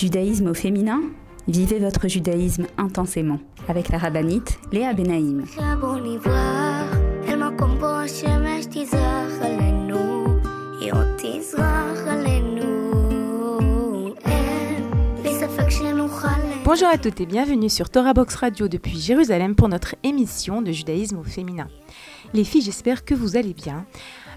[0.00, 1.02] Judaïsme au féminin
[1.46, 3.38] Vivez votre judaïsme intensément
[3.68, 5.44] avec la rabbinite Léa Benaïm.
[16.64, 20.72] Bonjour à toutes et bienvenue sur Torah Box Radio depuis Jérusalem pour notre émission de
[20.72, 21.68] judaïsme au féminin.
[22.32, 23.84] Les filles, j'espère que vous allez bien.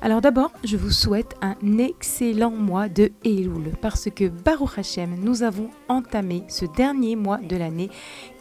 [0.03, 5.43] Alors d'abord, je vous souhaite un excellent mois de Elul parce que Baruch Hashem, nous
[5.43, 7.89] avons entamé ce dernier mois de l'année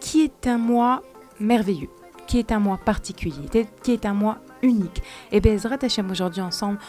[0.01, 1.05] qui est un mois
[1.39, 1.89] merveilleux,
[2.27, 3.49] qui est un mois particulier,
[3.85, 5.05] qui est un mois unique.
[5.31, 6.81] Et Bezrat Hashem aujourd'hui ensemble,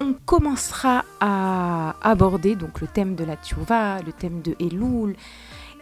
[0.00, 5.14] on commencera à aborder donc le thème de la Tchouva, le thème de Elul,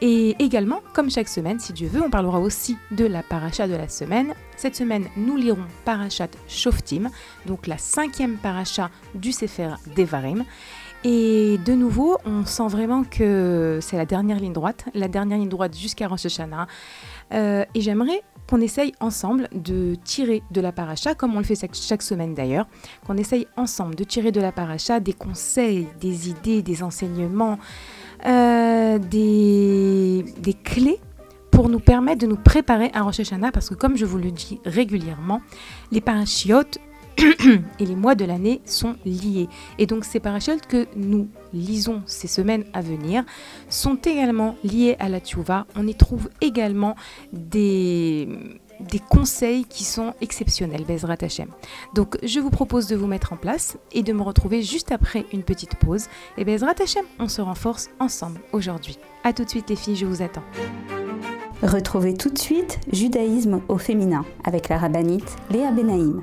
[0.01, 3.75] et également, comme chaque semaine, si Dieu veut, on parlera aussi de la paracha de
[3.75, 4.35] la semaine.
[4.57, 7.11] Cette semaine, nous lirons Parachat Shoftim,
[7.47, 10.45] donc la cinquième paracha du Sefer Devarim.
[11.05, 15.49] Et de nouveau, on sent vraiment que c'est la dernière ligne droite, la dernière ligne
[15.49, 16.67] droite jusqu'à Rosh Hashanah.
[17.33, 21.55] Euh, et j'aimerais qu'on essaye ensemble de tirer de la paracha, comme on le fait
[21.73, 22.67] chaque semaine d'ailleurs,
[23.07, 27.59] qu'on essaye ensemble de tirer de la paracha des conseils, des idées, des enseignements,
[28.27, 30.25] euh, des,
[30.65, 30.99] clés
[31.51, 34.31] pour nous permettre de nous préparer à Rosh Hashanah, parce que comme je vous le
[34.31, 35.41] dis régulièrement,
[35.91, 36.79] les parachiotes
[37.19, 39.49] et les mois de l'année sont liés.
[39.79, 43.25] Et donc ces parachutes que nous lisons ces semaines à venir
[43.69, 45.67] sont également liés à la Tchouva.
[45.77, 46.97] On y trouve également
[47.33, 48.29] des
[48.81, 51.49] des conseils qui sont exceptionnels, Bezrat Hashem.
[51.95, 55.27] Donc je vous propose de vous mettre en place et de me retrouver juste après
[55.33, 56.07] une petite pause.
[56.39, 58.99] Et Bezrat Hashem, on se renforce ensemble aujourd'hui.
[59.25, 60.45] A tout de suite les filles, je vous attends.
[61.63, 66.23] Retrouvez tout de suite Judaïsme au féminin avec la rabbinite Léa Benaïm.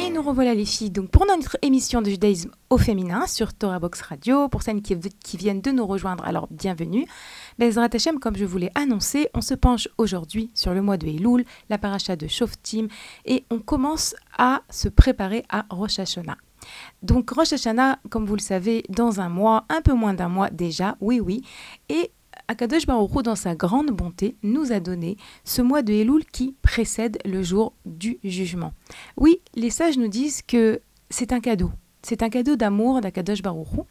[0.00, 3.80] Et nous revoilà les filles donc pour notre émission de judaïsme au féminin sur Torah
[3.80, 4.48] Box Radio.
[4.48, 7.06] Pour celles qui, viennent de nous rejoindre, alors bienvenue.
[7.58, 11.08] Bezrat Hashem, comme je vous l'ai annoncé, on se penche aujourd'hui sur le mois de
[11.08, 12.86] Elul, la paracha de Shoftim,
[13.24, 16.36] et on commence à se préparer à Rosh Hashanah.
[17.02, 20.50] Donc Rosh Hashanah, comme vous le savez, dans un mois, un peu moins d'un mois
[20.50, 21.42] déjà, oui oui,
[21.88, 22.12] et
[22.52, 27.16] Akadosh Baruch dans sa grande bonté, nous a donné ce mois de Elul qui précède
[27.24, 28.74] le jour du jugement.
[29.16, 31.70] Oui, les sages nous disent que c'est un cadeau.
[32.02, 33.86] C'est un cadeau d'amour d'Akadosh Baruch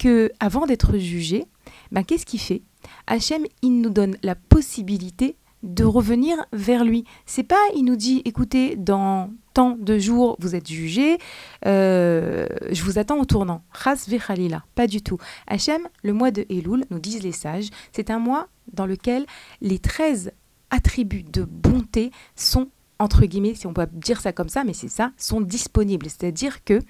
[0.00, 1.44] que, avant d'être jugé,
[1.92, 2.62] ben, qu'est-ce qu'il fait?
[3.06, 7.04] Hachem, il nous donne la possibilité de revenir vers lui.
[7.26, 11.18] C'est pas, il nous dit, écoutez, dans tant de jours, vous êtes jugé,
[11.66, 13.62] euh, je vous attends au tournant.
[13.72, 15.18] Chas vechalila, pas du tout.
[15.46, 19.26] Hachem, le mois de Elul, nous disent les sages, c'est un mois dans lequel
[19.60, 20.32] les 13
[20.70, 22.68] attributs de bonté sont
[23.00, 26.06] entre guillemets, si on peut dire ça comme ça, mais c'est ça, sont disponibles.
[26.10, 26.80] C'est-à-dire que,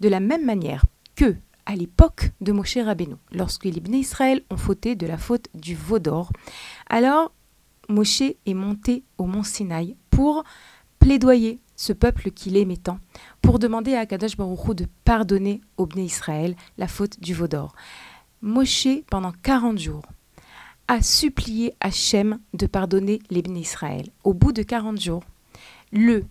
[0.00, 0.84] de la même manière
[1.16, 5.74] que à l'époque de Moshe Rabbeinu, lorsque les Israël ont fauté de la faute du
[5.74, 6.30] veau d'or,
[6.90, 7.32] alors
[7.88, 10.44] Moshe est monté au mont Sinaï pour
[10.98, 12.98] plaidoyer ce peuple qu'il aimait tant,
[13.42, 17.74] pour demander à Akadosh Baruch de pardonner au Bnei Israël la faute du veau d'or.
[18.42, 20.04] Moshe, pendant 40 jours,
[20.88, 24.06] a supplié Hachem de pardonner les Bnei Israël.
[24.22, 25.24] Au bout de 40 jours,
[25.92, 26.24] le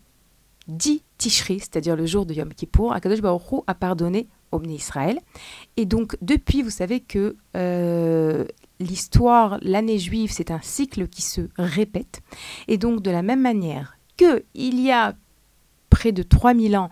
[0.67, 5.19] 10 Tishri, c'est-à-dire le jour de Yom Kippour, Akadosh Baruch a pardonné au Bnei Israël.
[5.77, 8.45] Et donc, depuis, vous savez que euh,
[8.83, 12.21] l'histoire, l'année juive, c'est un cycle qui se répète.
[12.67, 15.15] Et donc, de la même manière que il y a
[15.89, 16.89] près de 3000 ans,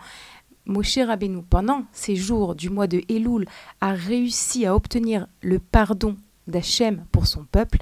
[0.66, 3.48] Moshe Rabbeinu, pendant ces jours du mois de Elul,
[3.82, 6.16] a réussi à obtenir le pardon
[6.48, 7.80] d'Hachem pour son peuple,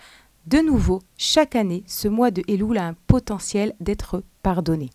[0.47, 4.89] de nouveau, chaque année, ce mois de Elul a un potentiel d'être pardonné.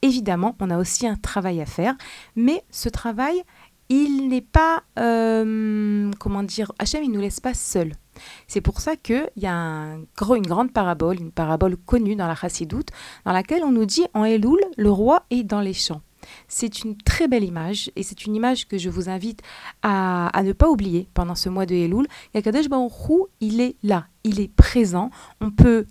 [0.00, 1.94] Évidemment, on a aussi un travail à faire,
[2.36, 3.42] mais ce travail,
[3.88, 7.92] il n'est pas, euh, comment dire, Hachem, il ne nous laisse pas seuls.
[8.46, 10.06] C'est pour ça qu'il y a une
[10.46, 12.90] grande parabole, une parabole connue dans la Chassidoute,
[13.24, 16.00] dans laquelle on nous dit en Elul, le roi est dans les champs.
[16.48, 19.42] C'est une très belle image et c'est une image que je vous invite
[19.82, 22.06] à, ne pas oublier pendant ce mois de Elul.
[22.34, 22.92] Yakadesh Baruch
[23.40, 25.10] il est là, il est présent.
[25.40, 25.86] On peut,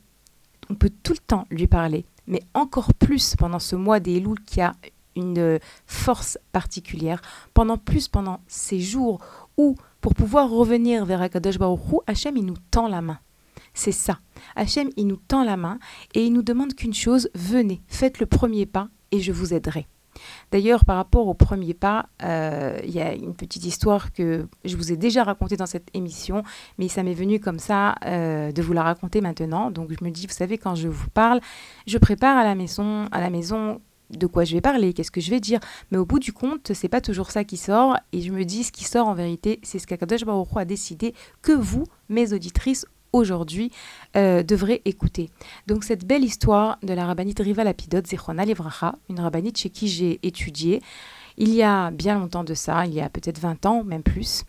[0.70, 4.62] on peut tout le temps lui parler, mais encore plus pendant ce mois d'Elul qui
[4.62, 4.74] a
[5.16, 7.22] une force particulière,
[7.54, 9.20] pendant plus pendant ces jours
[9.58, 13.20] où, pour pouvoir revenir vers Akadosh Baruch Hachem, il nous tend la main.
[13.74, 14.20] C'est ça.
[14.56, 15.80] Hachem, il nous tend la main
[16.14, 19.88] et il nous demande qu'une chose, venez, faites le premier pas et je vous aiderai.
[20.52, 24.78] D'ailleurs, par rapport au premier pas, euh, il y a une petite histoire que je
[24.78, 26.44] vous ai déjà racontée dans cette émission,
[26.78, 29.72] mais ça m'est venu comme ça euh, de vous la raconter maintenant.
[29.72, 31.40] Donc je me dis, vous savez, quand je vous parle,
[31.88, 33.82] je prépare à la maison, à la maison
[34.18, 35.60] de quoi je vais parler, qu'est-ce que je vais dire.
[35.92, 37.98] Mais au bout du compte, c'est pas toujours ça qui sort.
[38.12, 41.14] Et je me dis, ce qui sort en vérité, c'est ce qu'Akadosh Baruch a décidé
[41.42, 43.72] que vous, mes auditrices, aujourd'hui,
[44.18, 45.30] euh, devrez écouter.
[45.68, 49.88] Donc cette belle histoire de la rabbinite Riva Lapidot, Zechrona Livracha, une rabbinite chez qui
[49.88, 50.82] j'ai étudié,
[51.38, 54.44] il y a bien longtemps de ça, il y a peut-être 20 ans, même plus,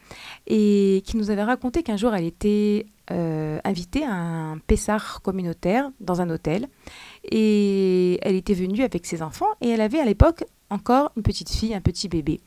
[0.46, 5.90] et qui nous avait raconté qu'un jour elle était euh, invitée à un Pessar communautaire
[6.00, 6.68] dans un hôtel,
[7.24, 11.50] et elle était venue avec ses enfants, et elle avait à l'époque encore une petite
[11.50, 12.40] fille, un petit bébé.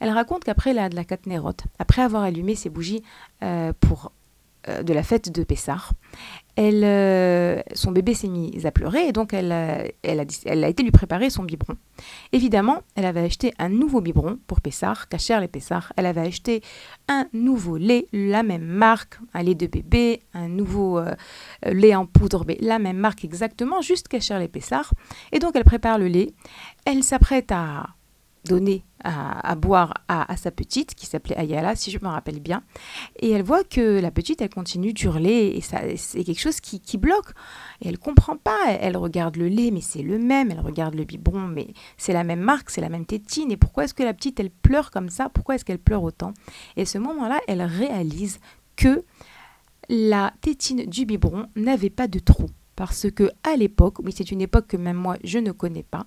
[0.00, 1.04] Elle raconte qu'après la, la
[1.78, 3.02] après avoir allumé ses bougies
[3.42, 4.12] euh, pour
[4.68, 5.92] euh, de la fête de Pessar,
[6.58, 10.82] euh, son bébé s'est mis à pleurer et donc elle, euh, a, elle, a, été
[10.82, 11.74] lui préparer son biberon.
[12.32, 15.92] Évidemment, elle avait acheté un nouveau biberon pour Pessar, Cacher les Pessar.
[15.96, 16.62] Elle avait acheté
[17.06, 21.00] un nouveau lait, la même marque, un lait de bébé, un nouveau
[21.64, 24.92] lait en poudre, mais la même marque exactement, juste Cacher les Pessar.
[25.32, 26.32] Et donc elle prépare le lait.
[26.84, 27.86] Elle s'apprête à
[28.44, 32.62] donner à, boire à, sa petite, qui s'appelait Ayala, si je me rappelle bien.
[33.20, 36.98] Et elle voit que la petite, elle continue d'hurler, et ça, c'est quelque chose qui,
[36.98, 37.30] bloque.
[37.80, 38.58] Et elle comprend pas.
[38.80, 40.50] Elle, regarde le lait, mais c'est le même.
[40.50, 43.52] Elle regarde le biberon, mais c'est la même marque, c'est la même tétine.
[43.52, 45.28] Et pourquoi est-ce que la petite, elle pleure comme ça?
[45.28, 46.34] Pourquoi est-ce qu'elle pleure autant?
[46.76, 48.40] Et à ce moment-là, elle réalise
[48.76, 49.04] que
[49.88, 52.46] la tétine du biberon n'avait pas de trou
[52.78, 56.06] parce que à l'époque, oui c'est une époque que même moi je ne connais pas,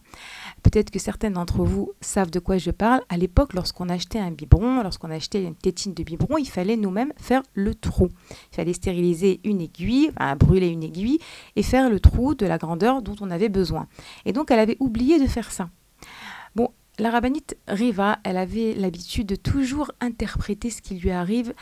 [0.63, 4.31] peut-être que certains d'entre vous savent de quoi je parle, à l'époque lorsqu'on achetait un
[4.31, 8.07] biberon, lorsqu'on achetait une tétine de biberon, il fallait nous-mêmes faire le trou.
[8.53, 11.19] Il fallait stériliser une aiguille, brûler une aiguille
[11.57, 13.87] et faire le trou de la grandeur dont on avait besoin.
[14.23, 15.69] Et donc elle avait oublié de faire ça.
[16.99, 21.53] La rabbinite Riva, elle avait l'habitude de toujours interpréter ce qui lui arrive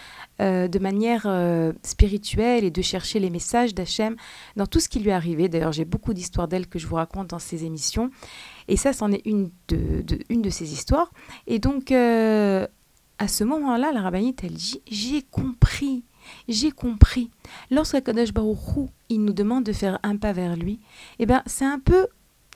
[0.42, 4.16] euh, de manière euh, spirituelle et de chercher les messages d'Hachem
[4.56, 5.48] dans tout ce qui lui arrivait.
[5.48, 8.10] D'ailleurs, j'ai beaucoup d'histoires d'elle que je vous raconte dans ces émissions.
[8.68, 11.12] Et ça, c'en est une de, de ces histoires.
[11.46, 12.68] Et donc, euh,
[13.20, 16.04] à ce moment-là, la rabbinite, elle dit J'ai compris.
[16.48, 17.30] J'ai compris.
[17.72, 20.80] Lorsque Kadosh Baruch il nous demande de faire un pas vers lui,
[21.20, 22.08] eh ben, c'est un peu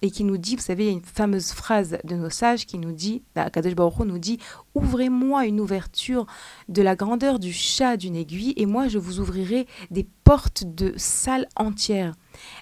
[0.03, 2.65] et qui nous dit, vous savez, il y a une fameuse phrase de nos sages
[2.65, 4.37] qui nous dit, bah, Kadosh Baruch nous dit,
[4.75, 6.27] ouvrez-moi une ouverture
[6.67, 10.93] de la grandeur du chat d'une aiguille et moi je vous ouvrirai des portes de
[10.97, 12.15] salles entières.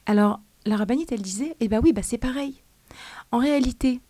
[0.05, 2.62] Alors la rabbinite, elle disait, eh ben oui, bah c'est pareil.
[3.31, 4.01] En réalité,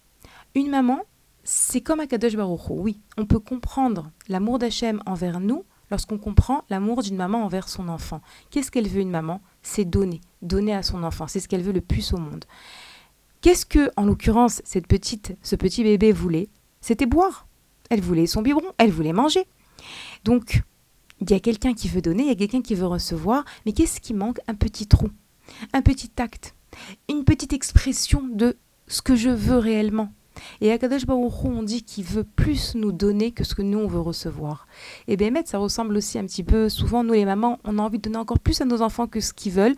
[0.54, 1.00] une maman,
[1.46, 7.02] c'est comme Kadosh Baruch Oui, on peut comprendre l'amour d'Hachem envers nous lorsqu'on comprend l'amour
[7.02, 8.22] d'une maman envers son enfant.
[8.50, 9.42] Qu'est-ce qu'elle veut une maman?
[9.62, 11.28] C'est donner, donner à son enfant.
[11.28, 12.46] C'est ce qu'elle veut le plus au monde.
[13.42, 16.50] Qu'est-ce que, en l'occurrence, cette petite, ce petit bébé voulait?
[16.80, 17.48] C'était boire.
[17.90, 19.46] Elle voulait son biberon, elle voulait manger.
[20.24, 20.62] Donc,
[21.20, 23.74] il y a quelqu'un qui veut donner, il y a quelqu'un qui veut recevoir, mais
[23.74, 24.40] qu'est-ce qui manque?
[24.48, 25.10] Un petit trou,
[25.74, 26.56] un petit acte,
[27.10, 28.58] une petite expression de
[28.88, 30.12] ce que je veux réellement.
[30.62, 33.80] Et à Kadosh Baruch on dit qu'il veut plus nous donner que ce que nous,
[33.80, 34.68] on veut recevoir.
[35.08, 37.98] Et bien, ça ressemble aussi un petit peu, souvent, nous les mamans, on a envie
[37.98, 39.76] de donner encore plus à nos enfants que ce qu'ils veulent.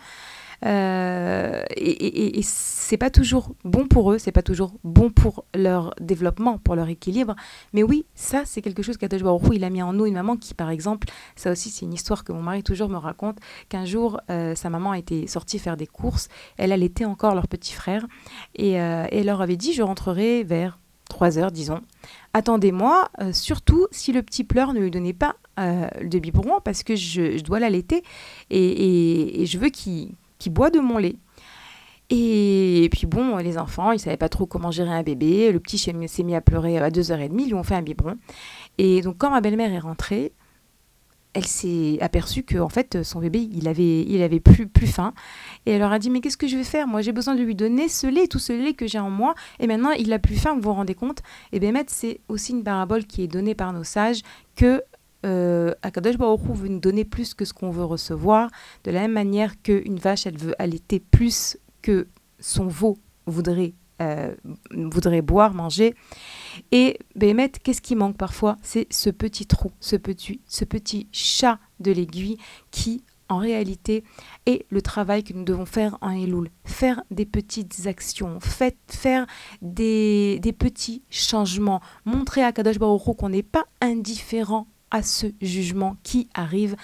[0.66, 5.94] Euh, et, et, c'est pas toujours bon pour eux, c'est pas toujours bon pour leur
[6.00, 7.36] développement, pour leur équilibre.
[7.74, 10.06] Mais oui, ça, c'est quelque chose Baruch il a mis en nous.
[10.06, 12.98] Une maman qui, par exemple, ça aussi, c'est une histoire que mon mari toujours me
[12.98, 13.38] raconte,
[13.70, 16.30] qu'un jour, euh, sa maman était sortie faire des courses.
[16.58, 18.06] Elle allaitait encore leur petit frère.
[18.56, 20.80] Et, euh, et elle leur avait dit Je rentrerai vers
[21.10, 21.82] 3 heures, disons.
[22.34, 26.96] Attendez-moi, surtout si le petit pleure, ne lui donnez pas euh, de biberon parce que
[26.96, 28.02] je, dois l'allaiter
[28.50, 30.16] et, et, je veux qu'il
[30.50, 31.16] boit de mon lait.
[32.10, 35.52] Et, puis bon, les enfants, ils savaient pas trop comment gérer un bébé.
[35.52, 38.18] Le petit s'est mis à pleurer à 2h30, ils lui ont fait un biberon.
[38.78, 40.34] Et donc quand ma belle-mère est rentrée,
[41.34, 45.14] elle s'est aperçue que en fait son bébé il avait il avait plus plus faim
[45.66, 46.88] et elle leur a dit mais qu'est-ce que je vais faire?
[46.88, 49.34] Moi j'ai besoin de lui donner ce lait tout ce lait que j'ai en moi
[49.60, 51.20] et maintenant il a plus faim vous vous rendez compte?
[51.52, 54.22] Et bien c'est aussi une parabole qui est donnée par nos sages
[54.56, 54.84] que
[55.26, 58.50] euh, Akadosh Baruch veut nous donner plus que ce qu'on veut recevoir.
[58.84, 62.08] De la même manière qu'une vache elle veut allaiter plus que
[62.40, 64.34] son veau voudrait euh,
[64.72, 65.94] voudrait boire manger.
[66.72, 68.58] Et Bémet, qu'est-ce qui manque parfois?
[68.64, 72.38] C'est ce petit trou, ce petit, ce petit chat de l'aiguille
[72.72, 74.04] qui, en réalité,
[74.48, 76.50] est le travail que nous devons faire en Elul.
[76.66, 79.28] Faire des petites actions, faire
[79.62, 85.98] des, des petits changements, montrer à Kadosh Baruch qu'on n'est pas indifférent à ce jugement
[86.04, 86.78] qui arrive,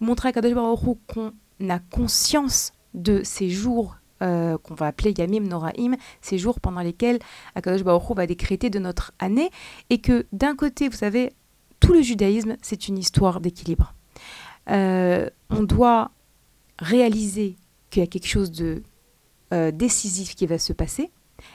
[0.00, 1.32] montrer à Kadosh Baruch qu'on
[1.68, 7.18] a conscience de ces jours euh, qu'on va appeler Yamim Noraim, ces jours pendant lesquels
[7.54, 9.50] Akadosh Baruch va décréter de notre année,
[9.90, 11.32] et que d'un côté, vous savez,
[11.80, 13.94] tout le judaïsme, c'est une histoire d'équilibre.
[14.70, 16.12] Euh, on doit
[16.78, 17.56] réaliser
[17.90, 18.82] qu'il y a quelque chose de
[19.52, 21.10] euh, décisif qui va se passer,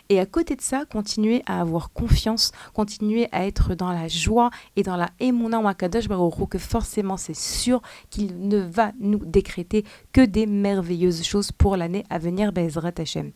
[0.10, 4.50] et à côté de ça, continuer à avoir confiance, continuer à être dans la joie
[4.76, 9.84] et dans la émouna Wakadosh Baruch que forcément c'est sûr qu'il ne va nous décréter
[10.14, 13.32] que des merveilleuses choses pour l'année à venir, Bezrat Hashem.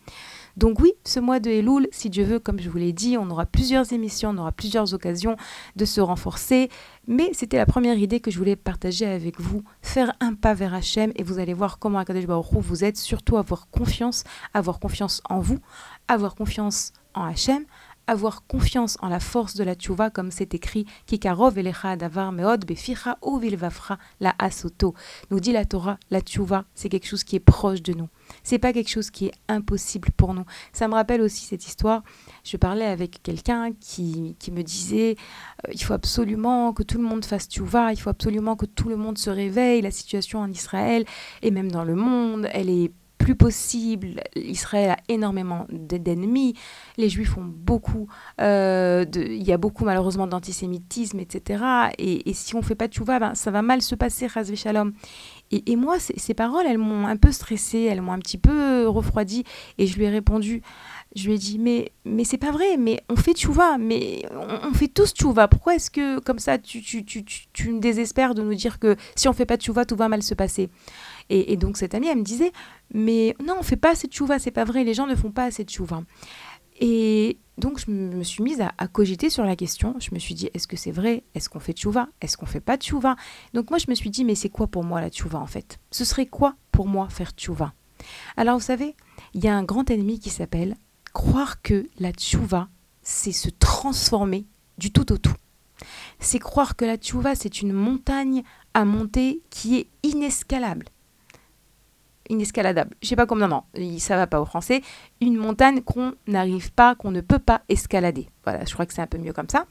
[0.58, 3.29] Donc oui, ce mois de Elul, si Dieu veut, comme je vous l'ai dit, on
[3.29, 5.36] aura plusieurs émissions, on aura plusieurs occasions
[5.75, 6.70] de se renforcer.
[7.08, 9.63] Mais c'était la première idée que je voulais partager avec vous.
[9.81, 12.98] Faire un pas vers Hachem et vous allez voir comment Akadosh Baruch vous êtes.
[12.98, 15.60] Surtout avoir confiance, avoir confiance en vous,
[16.08, 17.65] avoir confiance en Hachem,
[18.08, 22.65] avoir confiance en la force de la tchouva, comme c'est écrit, Kikarov elecha davar meod
[22.65, 24.93] beficha vilvafra la asoto.
[25.29, 28.10] Nous dit la Torah, la tchouva, c'est quelque chose qui est proche de nous.
[28.43, 30.45] C'est pas quelque chose qui est impossible pour nous.
[30.73, 32.03] Ça me rappelle aussi cette histoire.
[32.43, 35.15] Je parlais avec quelqu'un qui, qui, me disait
[35.67, 38.89] euh, il faut absolument que tout le monde fasse tchouva, il faut absolument que tout
[38.89, 39.81] le monde se réveille.
[39.81, 41.05] La situation en Israël
[41.41, 44.21] et même dans le monde, elle est plus possible.
[44.35, 46.55] Israël a énormément d'ennemis.
[46.97, 48.07] Les Juifs ont beaucoup.
[48.39, 51.63] Euh, il y a beaucoup malheureusement d'antisémitisme, etc.
[51.97, 54.93] Et, si on fait pas de ben, ça va mal se passer, Razvé Shalom.
[55.51, 59.43] Et, moi, ces paroles, elles m'ont un peu stressée, elles m'ont un petit peu refroidi.
[59.77, 60.62] Et je lui ai répondu,
[61.15, 64.74] je lui ai dit, mais, mais c'est pas vrai, mais on fait tchouva, mais on,
[64.74, 65.50] fait tous tchouva.
[65.50, 68.96] Pourquoi est-ce que, comme ça, tu, tu, tu, tu, me désespères de nous dire que
[69.15, 70.70] si on fait pas tchouva, tout va mal se passer?
[71.29, 72.51] Et, donc cette amie, elle me disait,
[72.93, 75.31] mais non, on fait pas assez de chouva, c'est pas vrai, les gens ne font
[75.31, 76.03] pas assez de chouva.
[76.79, 79.95] Et donc je me suis mise à, cogiter sur la question.
[79.99, 81.23] Je me suis dit, est-ce que c'est vrai?
[81.35, 82.09] Est-ce qu'on fait tchouva?
[82.19, 83.15] Est-ce qu'on fait pas tchouva?
[83.53, 85.79] Donc moi je me suis dit, mais c'est quoi pour moi la tchouva en fait?
[85.91, 87.73] Ce serait quoi pour moi faire tchouva?
[88.35, 88.95] Alors vous savez,
[89.35, 90.75] il y a un grand ennemi qui s'appelle
[91.13, 92.67] croire que la tchouva,
[93.03, 94.47] c'est se transformer
[94.79, 95.35] du tout au tout.
[96.19, 98.41] C'est croire que la tchouva, c'est une montagne
[98.73, 100.85] à monter qui est inescalable
[102.31, 102.95] inescaladable.
[103.01, 103.63] Je sais pas comment, non,
[104.00, 104.81] ça va pas au français.
[105.19, 108.29] Une montagne qu'on n'arrive pas, qu'on ne peut pas escalader.
[108.43, 109.65] Voilà, je crois que c'est un peu mieux comme ça.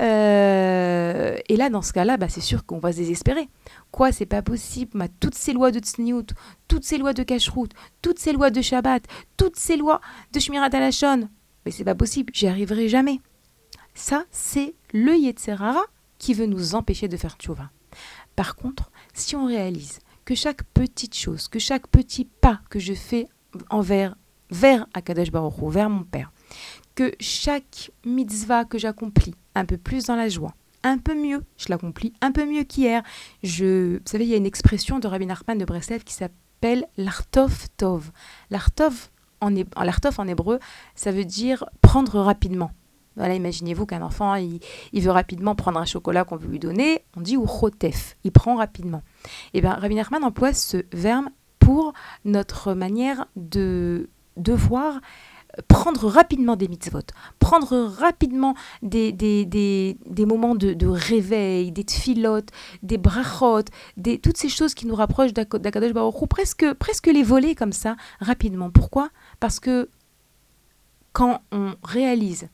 [0.00, 3.48] Euh, et là, dans ce cas-là, bah, c'est sûr qu'on va se désespérer.
[3.92, 6.26] Quoi, c'est pas possible Toutes ces lois de Tsniout,
[6.66, 7.70] toutes ces lois de Kashrut,
[8.02, 9.04] toutes ces lois de Shabbat,
[9.36, 10.00] toutes ces lois
[10.32, 11.28] de Shmirat Alashon,
[11.64, 13.20] mais c'est pas possible, j'y arriverai jamais.
[13.94, 15.82] Ça, c'est le Yetzerara
[16.18, 17.70] qui veut nous empêcher de faire tchouva.
[18.36, 19.98] Par contre, si on réalise
[20.28, 23.28] que chaque petite chose, que chaque petit pas que je fais
[23.70, 24.14] envers
[24.50, 26.32] vers Akadosh Baruch vers mon Père,
[26.94, 31.68] que chaque mitzvah que j'accomplis un peu plus dans la joie, un peu mieux, je
[31.70, 33.02] l'accomplis un peu mieux qu'hier.
[33.42, 36.84] Je, vous savez, il y a une expression de Rabbi Nachman de Breslev qui s'appelle
[36.98, 38.10] l'artov tov.
[38.50, 39.08] L'artov
[39.40, 40.58] en, en hébreu,
[40.94, 42.70] ça veut dire prendre rapidement.
[43.16, 44.60] Voilà, imaginez-vous qu'un enfant, il,
[44.92, 48.56] veut rapidement prendre un chocolat qu'on veut lui donner, on dit ou chotef, il prend
[48.56, 49.02] rapidement.
[49.52, 51.26] Et eh bien, Rabbi Nachman emploie ce verbe
[51.58, 51.92] pour
[52.24, 55.00] notre manière de devoir
[55.66, 57.00] prendre rapidement des mitzvot,
[57.38, 62.50] prendre rapidement des, des, des, des moments de, de, réveil, des tfilotes,
[62.82, 63.64] des brachot,
[63.96, 67.72] des, toutes ces choses qui nous rapprochent d'Akadosh Baruch Hu, presque, presque les voler comme
[67.72, 68.70] ça, rapidement.
[68.70, 69.10] Pourquoi?
[69.40, 69.88] Parce que
[71.12, 72.48] quand on réalise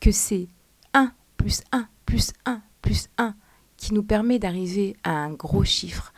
[0.00, 0.48] que c'est
[0.94, 3.34] 1 plus 1 plus 1 plus 1
[3.82, 6.12] qui nous permet d'arriver à un gros chiffre,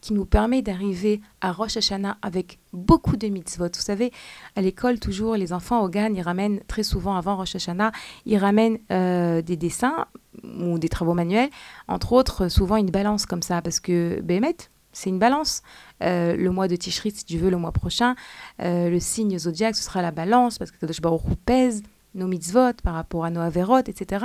[0.00, 3.66] qui nous permet d'arriver à Rosh Hashanah avec beaucoup de mitzvot.
[3.66, 4.10] Vous savez,
[4.56, 7.92] à l'école, toujours, les enfants au GAN, ils ramènent très souvent avant Rosh Hashanah,
[8.24, 10.06] ils ramènent euh, des dessins
[10.42, 11.50] ou des travaux manuels,
[11.88, 14.56] entre autres, souvent une balance comme ça, parce que Bémet,
[14.92, 15.62] c'est une balance.
[16.02, 18.14] Euh, le mois de Tishri, si tu veux, le mois prochain,
[18.62, 21.82] euh, le signe zodiaque, ce sera la balance, parce que Kadosh Baruch pèse
[22.14, 24.24] nos mitzvot par rapport à nos averot, etc.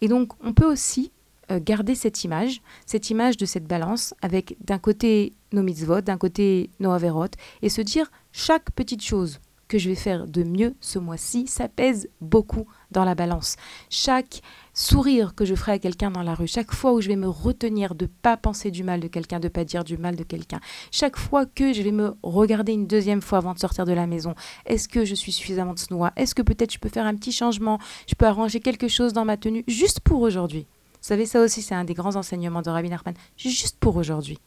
[0.00, 1.10] Et donc, on peut aussi
[1.50, 6.70] garder cette image, cette image de cette balance, avec d'un côté nos mitzvot, d'un côté
[6.80, 7.28] nos averot,
[7.62, 11.68] et se dire chaque petite chose que je vais faire de mieux ce mois-ci, ça
[11.68, 13.56] pèse beaucoup dans la balance.
[13.90, 14.40] Chaque
[14.72, 17.28] sourire que je ferai à quelqu'un dans la rue, chaque fois où je vais me
[17.28, 20.60] retenir de pas penser du mal de quelqu'un, de pas dire du mal de quelqu'un,
[20.90, 24.06] chaque fois que je vais me regarder une deuxième fois avant de sortir de la
[24.06, 27.14] maison, est-ce que je suis suffisamment de snois Est-ce que peut-être je peux faire un
[27.14, 27.78] petit changement?
[28.08, 30.66] Je peux arranger quelque chose dans ma tenue juste pour aujourd'hui?
[31.08, 34.38] Savez, ça aussi, c'est un des grands enseignements de Rabbi Nachman, juste pour aujourd'hui.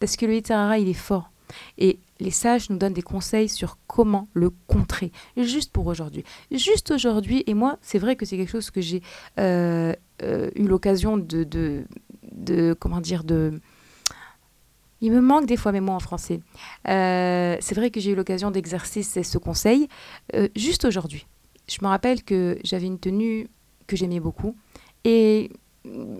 [0.00, 1.30] Parce que le Yitzhara, il est fort.
[1.78, 6.24] Et les sages nous donnent des conseils sur comment le contrer, juste pour aujourd'hui.
[6.50, 9.02] Juste aujourd'hui, et moi, c'est vrai que c'est quelque chose que j'ai
[9.38, 9.92] euh,
[10.22, 13.60] euh, eu l'occasion de, de, comment dire, de...
[15.02, 16.40] Il me manque des fois mes mots en français.
[16.88, 19.88] Euh, c'est vrai que j'ai eu l'occasion d'exercer ce conseil
[20.56, 21.26] juste aujourd'hui.
[21.68, 23.48] Je me rappelle que j'avais une tenue
[23.86, 24.56] que j'aimais beaucoup
[25.04, 25.50] et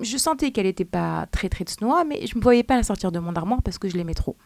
[0.01, 2.77] je sentais qu'elle n'était pas très très de snow, mais je ne me voyais pas
[2.77, 4.37] la sortir de mon armoire parce que je l'aimais trop.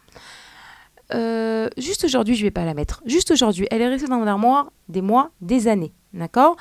[1.13, 3.01] Euh, juste aujourd'hui, je vais pas la mettre.
[3.05, 6.55] Juste aujourd'hui, elle est restée dans mon armoire des mois, des années, d'accord?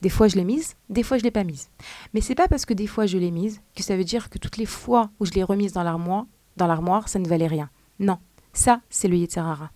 [0.00, 1.68] Des fois, je l'ai mise, des fois, je l'ai pas mise.
[2.12, 4.38] Mais c'est pas parce que des fois je l'ai mise que ça veut dire que
[4.38, 6.26] toutes les fois où je l'ai remise dans l'armoire,
[6.56, 7.70] dans l'armoire, ça ne valait rien.
[8.00, 8.18] Non,
[8.52, 9.70] ça, c'est le Yetzerara.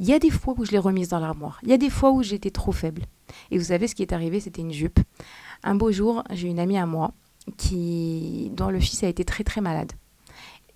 [0.00, 1.60] Il y a des fois où je l'ai remise dans l'armoire.
[1.62, 3.02] Il y a des fois où j'étais trop faible.
[3.50, 4.98] Et vous savez ce qui est arrivé, c'était une jupe.
[5.62, 7.12] Un beau jour, j'ai une amie à moi
[7.56, 9.92] qui, dont le fils a été très très malade.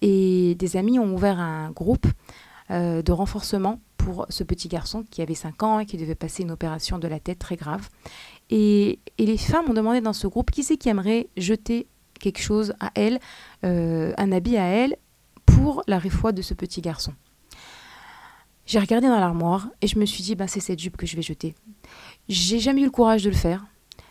[0.02, 2.06] Et des amis ont ouvert un groupe
[2.70, 6.42] euh, de renforcement pour ce petit garçon qui avait 5 ans et qui devait passer
[6.42, 7.88] une opération de la tête très grave.
[8.50, 11.86] Et, les femmes ont demandé dans ce groupe qui c'est qui aimerait jeter
[12.20, 13.18] quelque chose à elle,
[13.64, 14.96] euh, un habit à elle,
[15.46, 17.12] pour la réfoie de ce petit garçon.
[18.66, 21.16] J'ai regardé dans l'armoire et je me suis dit, ben, c'est cette jupe que je
[21.16, 21.54] vais jeter.
[22.28, 23.66] J'ai jamais eu le courage de le faire,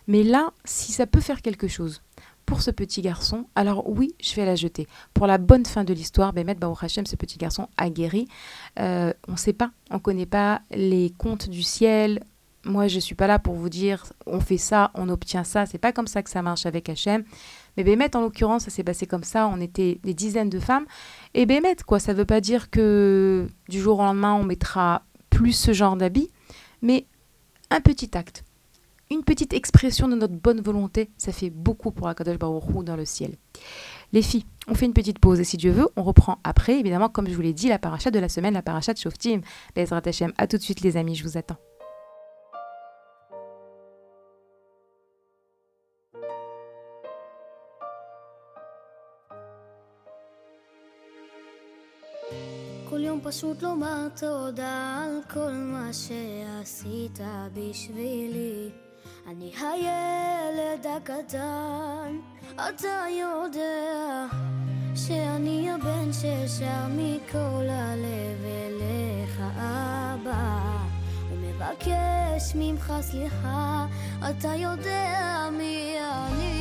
[0.06, 2.03] mais là, si ça peut faire quelque chose
[2.46, 4.86] pour ce petit garçon, alors oui, je vais la jeter.
[5.14, 8.28] Pour la bonne fin de l'histoire, Bémet Baruch Hashem, ce petit garçon a guéri.
[8.78, 12.22] Euh, on ne sait pas, on ne connaît pas les contes du ciel.
[12.64, 15.66] Moi, je ne suis pas là pour vous dire on fait ça, on obtient ça.
[15.66, 17.24] C'est pas comme ça que ça marche avec Hachem.
[17.76, 19.48] Mais Bémet, en l'occurrence, ça s'est passé comme ça.
[19.48, 20.86] On était des dizaines de femmes.
[21.34, 25.02] Et Bémet, quoi, ça ne veut pas dire que du jour au lendemain, on mettra
[25.30, 26.30] plus ce genre d'habit,
[26.80, 27.06] mais
[27.70, 28.43] un petit acte
[29.14, 32.96] une petite expression de notre bonne volonté, ça fait beaucoup pour Akadosh Baruch Hu dans
[32.96, 33.36] le ciel.
[34.12, 37.08] Les filles, on fait une petite pause et si Dieu veut, on reprend après, évidemment,
[37.08, 39.40] comme je vous l'ai dit, la paracha de la semaine, la paracha de Shoftim.
[39.74, 41.58] Bezrat Hashem, à tout de suite les amis, je vous attends.
[59.26, 62.18] אני הילד הקטן,
[62.54, 64.26] אתה יודע
[64.94, 70.60] שאני הבן ששר מכל הלב אליך אבא.
[71.30, 73.86] ומבקש ממך סליחה,
[74.30, 76.53] אתה יודע מי אני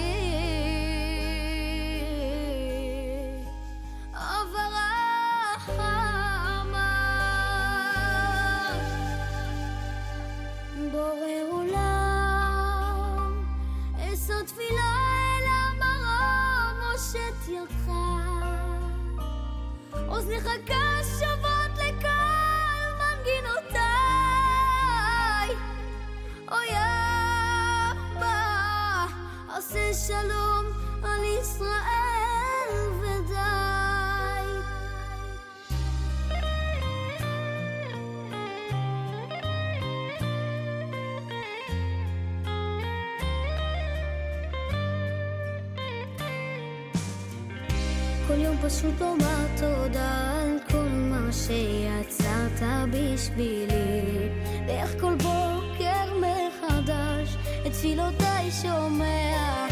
[48.84, 54.30] פשוט לומר תודה על כל מה שיצרת בשבילי.
[54.68, 57.36] ואיך כל בוקר מחדש
[57.68, 59.68] את תפילותיי שומע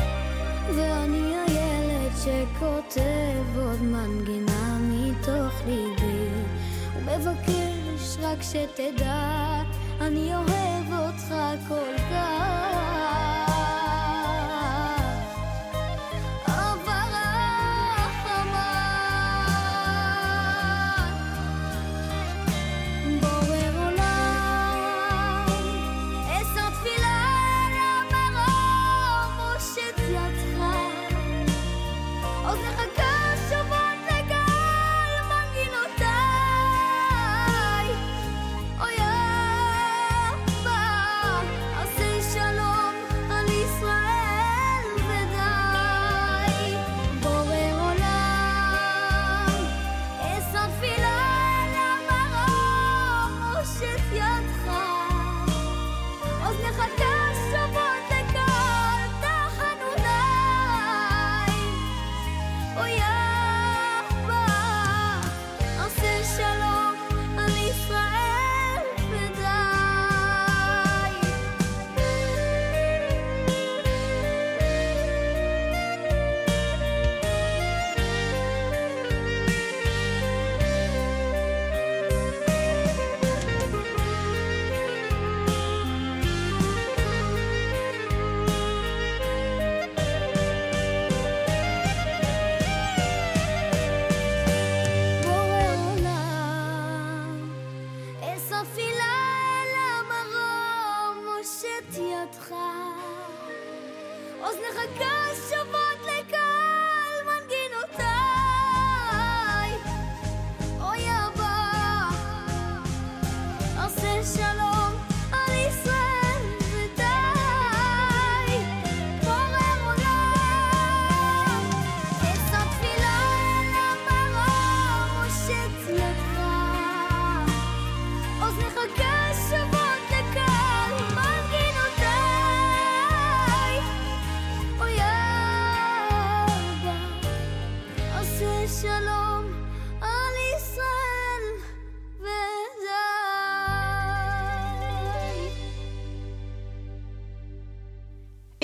[0.76, 6.28] ואני הילד שכותב עוד מנגינה מתוך ליבי.
[6.98, 9.62] ומבקש רק שתדע
[10.02, 11.34] אני אוהב אותך
[11.68, 11.81] כל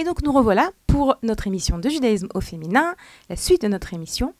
[0.04, 2.96] donc nous revoilà pour notre émission de judaïsme au féminin,
[3.30, 4.34] la suite de notre émission.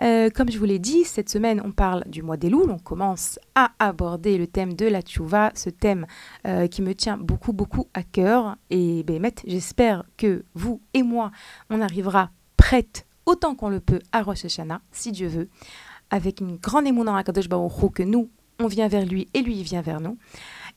[0.00, 2.66] Euh, comme je vous l'ai dit, cette semaine, on parle du mois des loups.
[2.68, 6.06] On commence à aborder le thème de la tchouva, ce thème
[6.46, 8.56] euh, qui me tient beaucoup, beaucoup à cœur.
[8.70, 11.30] Et Bémet, j'espère que vous et moi,
[11.70, 15.48] on arrivera prête autant qu'on le peut à Rosh Hashanah, si Dieu veut,
[16.10, 19.62] avec une grande émotion à Kadosh Baruch que nous, on vient vers lui et lui,
[19.62, 20.18] vient vers nous.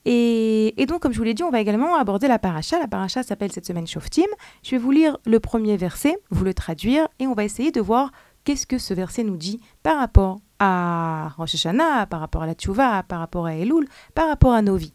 [0.06, 2.80] Et, donc, comme je vous l'ai dit, on va également aborder la paracha.
[2.80, 4.28] La paracha s'appelle cette semaine Shoftim.
[4.63, 7.82] Je vais vous lire le premier verset, vous le traduire, et on va essayer de
[7.82, 8.12] voir
[8.44, 12.54] qu'est-ce que ce verset nous dit par rapport à Rosh Hashanah, par rapport à la
[12.54, 14.94] Tchouva, par rapport à Elul, par rapport à nos vies.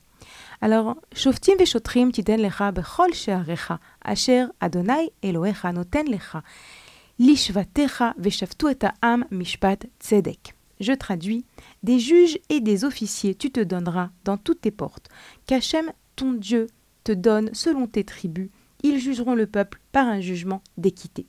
[0.60, 6.42] Alors, Shoftim veshotrim tiden lecha bechol she'arecha, asher Adonai Elohecha noten lecha,
[7.18, 10.54] lishvatecha veshavtu et ha'am mishpat tzedek.
[10.80, 11.44] Je traduis
[11.82, 15.08] Des juges et des officiers tu te donneras dans toutes tes portes,
[15.46, 16.66] qu'Hachem, ton Dieu,
[17.04, 18.50] te donne selon tes tribus.
[18.82, 21.26] Ils jugeront le peuple par un jugement d'équité.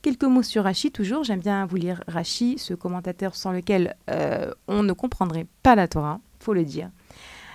[0.00, 1.24] Quelques mots sur Rachi, toujours.
[1.24, 5.88] J'aime bien vous lire Rachi, ce commentateur sans lequel euh, on ne comprendrait pas la
[5.88, 6.90] Torah, faut le dire.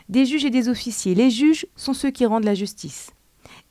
[0.09, 1.15] Des juges et des officiers.
[1.15, 3.12] Les juges sont ceux qui rendent la justice.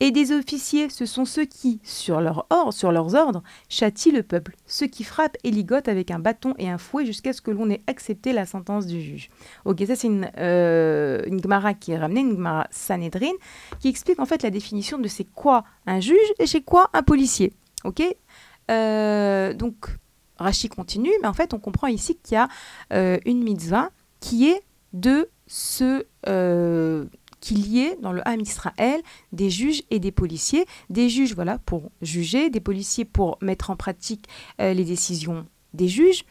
[0.03, 4.21] Et des officiers, ce sont ceux qui, sur, leur or, sur leurs ordres, châtient le
[4.21, 7.51] peuple, ceux qui frappent et ligotent avec un bâton et un fouet jusqu'à ce que
[7.51, 9.29] l'on ait accepté la sentence du juge.
[9.63, 13.31] Ok, ça c'est une, euh, une Gemara qui est ramenée, une Gemara Sanhedrin,
[13.79, 17.01] qui explique en fait la définition de c'est quoi un juge et c'est quoi un
[17.01, 17.53] policier.
[17.85, 18.03] Ok?
[18.71, 19.85] Euh, Donc,
[20.35, 22.49] Rachi continue, mais en fait on comprend ici qu'il y a
[22.91, 23.89] euh, une mitzvah
[24.19, 26.05] qui est de se
[27.43, 29.01] qu'il y ait dans le Ham Israël
[29.33, 33.75] des juges et des policiers, des juges voilà pour juger, des policiers pour mettre en
[33.75, 34.29] pratique
[34.61, 36.23] euh, les décisions des juges.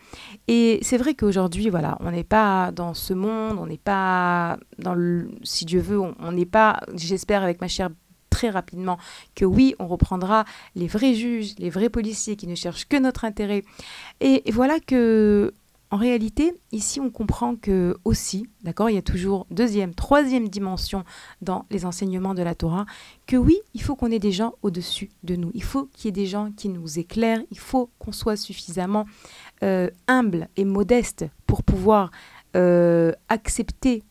[0.49, 4.95] Et c'est vrai qu'aujourd'hui, voilà, on n'est pas dans ce monde, on n'est pas dans
[4.95, 7.91] le, si Dieu veut, on n'est pas, j'espère avec ma chère
[8.31, 8.97] très rapidement
[9.35, 10.47] que oui, on reprendra
[10.77, 13.65] les vrais juges, les vrais policiers qui ne cherchent que notre intérêt.
[14.21, 15.53] et voilà que
[15.93, 21.05] en réalité, ici, on comprend que aussi, d'accord, il y a toujours deuxième, troisième dimension
[21.43, 22.87] dans les enseignements de la Torah,
[23.27, 25.51] que oui, il faut qu'on ait des gens au-dessus de nous.
[25.53, 27.43] Il faut qu'il y ait des gens qui nous éclairent.
[27.51, 29.05] Il faut qu'on soit suffisamment
[29.63, 32.11] euh, humble et modeste pour pouvoir
[32.57, 34.03] euh, accepter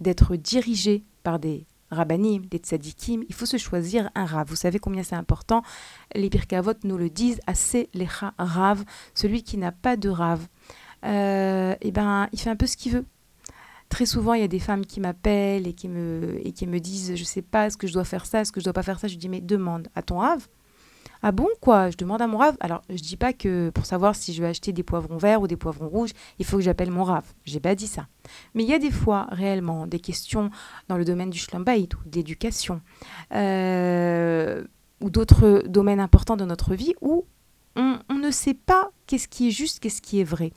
[0.00, 4.48] d'être dirigé par des rabbanim, des tzadikim, il faut se choisir un rav.
[4.48, 5.62] Vous savez combien c'est important?
[6.14, 10.46] Les birkavot nous le disent, assez les rav, celui qui n'a pas de rav euh,
[11.04, 13.04] et ben, il fait un peu ce qu'il veut.
[13.88, 16.78] Très souvent, il y a des femmes qui m'appellent et qui me, et qui me
[16.78, 18.82] disent Je sais pas, est-ce que je dois faire ça, est-ce que je dois pas
[18.82, 19.08] faire ça?
[19.08, 20.46] Je dis Mais demande à ton rave.
[21.22, 21.90] Ah bon, quoi?
[21.90, 22.56] Je demande à mon rave.
[22.60, 25.48] Alors, je dis pas que pour savoir si je vais acheter des poivrons verts ou
[25.48, 27.24] des poivrons rouges, il faut que j'appelle mon rave.
[27.44, 28.06] J'ai pas dit ça.
[28.54, 30.50] Mais il y a des fois, réellement, des questions
[30.88, 32.82] dans le domaine du shlambait ou de l'éducation
[33.34, 34.62] euh,
[35.00, 37.24] ou d'autres domaines importants de notre vie où
[37.78, 40.52] on, ne sait pas qu'est-ce qui est juste, qu'est-ce qui est vrai.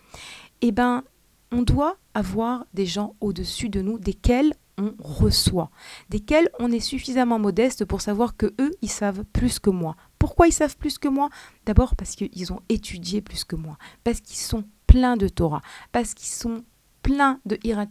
[0.61, 1.03] Eh bien,
[1.51, 5.69] on doit avoir des gens au-dessus de nous, desquels on reçoit,
[6.09, 9.95] desquels on est suffisamment modeste pour savoir que eux, ils savent plus que moi.
[10.17, 11.29] Pourquoi ils savent plus que moi?
[11.65, 16.13] D'abord parce qu'ils ont étudié plus que moi, parce qu'ils sont pleins de Torah, parce
[16.13, 16.63] qu'ils sont
[17.01, 17.87] plein de Hirat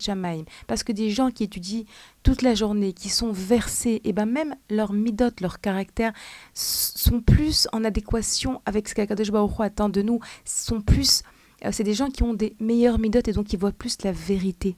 [0.66, 1.85] parce que des gens qui étudient
[2.23, 6.12] toute la journée, qui sont versés, et ben même leur midot, leur caractère,
[6.55, 11.23] sont plus en adéquation avec ce qu'Akadosh Baruch attend de nous, sont plus,
[11.64, 14.12] euh, c'est des gens qui ont des meilleurs midot et donc qui voient plus la
[14.12, 14.77] vérité.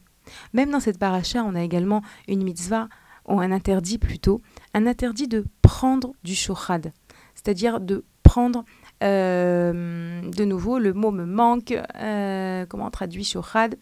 [0.53, 2.89] Même dans cette paracha, on a également une mitzvah,
[3.29, 4.43] ou un interdit plutôt,
[4.75, 6.93] un interdit de prendre du shochad,
[7.35, 8.65] c'est-à-dire de prendre
[9.03, 11.75] euh, de nouveau, le mot me manque.
[11.97, 13.77] Euh, comment on traduit shochad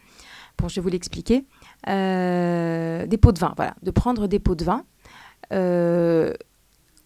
[0.68, 1.46] je vais vous l'expliquer,
[1.88, 4.84] euh, des pots de vin, voilà, de prendre des pots de vin.
[5.52, 6.32] Euh,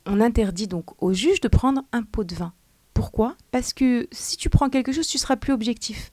[0.07, 2.52] on interdit donc au juge de prendre un pot de vin.
[2.92, 3.37] Pourquoi?
[3.50, 6.12] Parce que si tu prends quelque chose, tu seras plus objectif.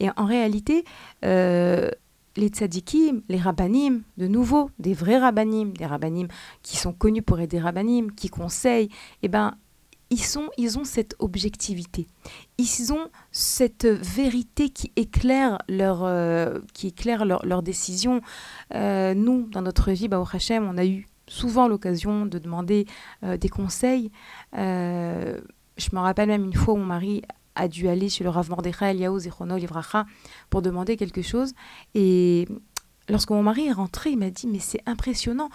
[0.00, 0.84] Et en réalité,
[1.24, 1.90] euh,
[2.36, 6.28] les tzadikim, les rabbanim, de nouveau, des vrais rabbanim, des rabbanim
[6.62, 8.88] qui sont connus pour être des rabbanim, qui conseillent,
[9.22, 9.56] eh ben,
[10.12, 12.06] ils, sont, ils ont cette objectivité.
[12.58, 18.20] Ils ont cette vérité qui éclaire leur, euh, qui éclaire leur, leur décision.
[18.74, 22.84] Euh, nous, dans notre vie, au Hachem, on a eu souvent l'occasion de demander
[23.24, 24.10] euh, des conseils.
[24.52, 27.22] je me rappelle même une fois où mon mari
[27.54, 30.04] a dû aller chez le Rav Mordechai Eliaou Zichrono Livracha
[30.50, 31.54] pour demander quelque chose.
[31.94, 32.46] Et
[33.08, 35.48] lorsque mon mari est rentré, il m'a dit Mais c'est impressionnant,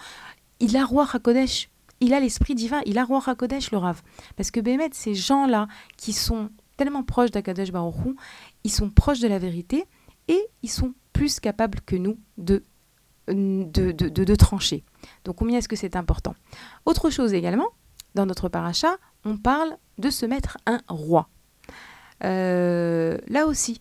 [0.58, 4.02] il a roi Hakodesh il a l'esprit divin, il a roi Hakodesh, le Rav.
[4.36, 8.14] Parce que Bémet, ces gens-là qui sont tellement proches d'Akadosh Baruchou,
[8.64, 9.84] ils sont proches de la vérité
[10.28, 12.62] et ils sont plus capables que nous de,
[13.26, 14.84] de, trancher.
[15.24, 16.34] Donc combien est-ce que c'est important?
[16.86, 17.68] Autre chose également,
[18.14, 21.28] dans notre paracha, on parle de se mettre un roi.
[22.24, 23.80] Euh, là aussi,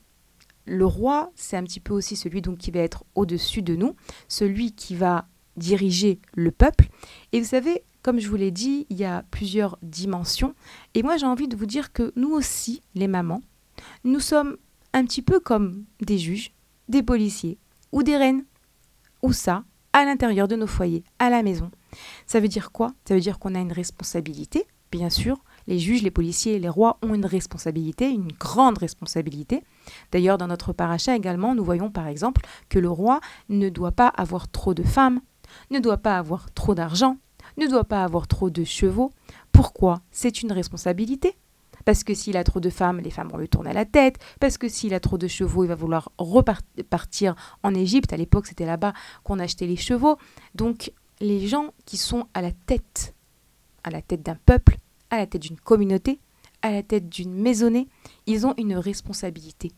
[0.65, 3.95] le roi, c'est un petit peu aussi celui donc qui va être au-dessus de nous,
[4.27, 6.88] celui qui va diriger le peuple.
[7.32, 10.55] Et vous savez, comme je vous l'ai dit, il y a plusieurs dimensions.
[10.93, 13.41] Et moi, j'ai envie de vous dire que nous aussi, les mamans,
[14.05, 14.55] nous sommes
[14.93, 16.53] un petit peu comme des juges,
[16.87, 17.57] des policiers
[17.91, 18.45] ou des reines.
[19.23, 21.69] Ou ça, à l'intérieur de nos foyers, à la maison.
[22.27, 22.93] Ça veut dire quoi?
[23.03, 25.43] Ça veut dire qu'on a une responsabilité, bien sûr.
[25.67, 29.65] Les juges, les policiers les rois ont une responsabilité, une grande responsabilité.
[30.13, 32.39] D'ailleurs, dans notre paracha également, nous voyons par exemple
[32.69, 35.19] que le roi ne doit pas avoir trop de femmes,
[35.71, 37.17] ne doit pas avoir trop d'argent,
[37.57, 39.11] ne doit pas avoir trop de chevaux.
[39.51, 40.01] Pourquoi?
[40.11, 41.35] C'est une responsabilité.
[41.85, 44.17] Parce que s'il a trop de femmes, les femmes vont lui tourner la tête.
[44.39, 48.13] Parce que s'il a trop de chevaux, il va vouloir repartir en Égypte.
[48.13, 48.93] À l'époque, c'était là-bas
[49.23, 50.17] qu'on achetait les chevaux.
[50.53, 53.15] Donc, les gens qui sont à la tête,
[53.83, 54.77] à la tête d'un peuple,
[55.09, 56.19] à la tête d'une communauté,
[56.61, 57.87] à la tête d'une maisonnée,
[58.25, 59.71] ils ont une responsabilité.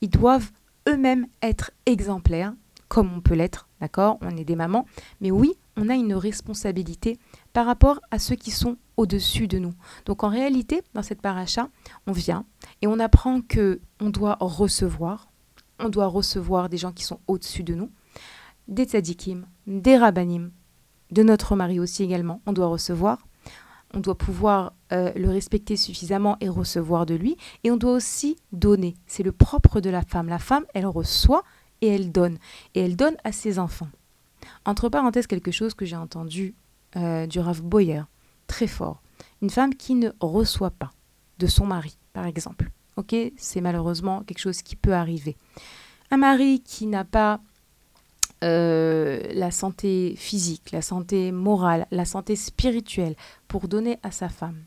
[0.00, 0.50] Ils doivent
[0.88, 2.52] eux-mêmes être exemplaires,
[2.88, 4.18] comme on peut l'être, d'accord?
[4.20, 4.86] On est des mamans,
[5.20, 7.18] mais oui, on a une responsabilité
[7.52, 9.74] par rapport à ceux qui sont au-dessus de nous.
[10.04, 11.68] Donc en réalité, dans cette paracha,
[12.06, 12.44] on vient
[12.82, 15.30] et on apprend que on doit recevoir,
[15.78, 17.90] on doit recevoir des gens qui sont au-dessus de nous,
[18.68, 20.50] des tzadikim, des rabbanim,
[21.10, 23.26] de notre mari aussi également, on doit recevoir.
[23.96, 27.36] On doit pouvoir euh, le respecter suffisamment et recevoir de lui.
[27.62, 28.96] Et on doit aussi donner.
[29.06, 30.28] C'est le propre de la femme.
[30.28, 31.44] La femme, elle reçoit
[31.80, 32.38] et elle donne.
[32.74, 33.86] Et elle donne à ses enfants.
[34.64, 36.54] Entre parenthèses, quelque chose que j'ai entendu
[36.96, 38.02] euh, du Rav Boyer,
[38.46, 39.02] très fort.
[39.42, 40.90] Une femme qui ne reçoit pas
[41.38, 42.70] de son mari, par exemple.
[42.96, 45.36] Ok, c'est malheureusement quelque chose qui peut arriver.
[46.10, 47.40] Un mari qui n'a pas
[48.44, 53.16] euh, la santé physique, la santé morale, la santé spirituelle
[53.48, 54.64] pour donner à sa femme.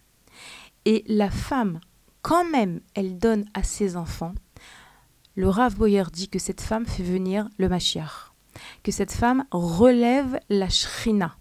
[0.86, 1.80] Et la femme,
[2.22, 4.34] quand même, elle donne à ses enfants.
[5.36, 8.34] Le Rav Boyer dit que cette femme fait venir le Mashiach,
[8.84, 11.38] que cette femme relève la shrina,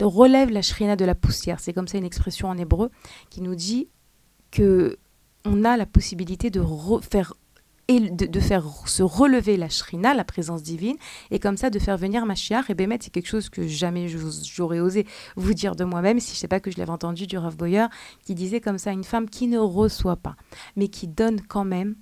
[0.00, 1.60] relève la shrina de la poussière.
[1.60, 2.90] C'est comme ça une expression en hébreu
[3.30, 3.88] qui nous dit
[4.50, 4.98] que
[5.44, 6.62] on a la possibilité de
[7.10, 7.32] faire
[7.90, 10.96] et de, faire se relever la shrina, la présence divine,
[11.30, 12.68] et comme ça de faire venir Mashiach.
[12.68, 16.36] Et Bémet, c'est quelque chose que jamais j'aurais osé vous dire de moi-même, si je
[16.36, 17.86] ne sais pas que je l'avais entendu du Rav Boyer,
[18.24, 20.36] qui disait comme ça, une femme qui ne reçoit pas,
[20.76, 21.96] mais qui donne quand même,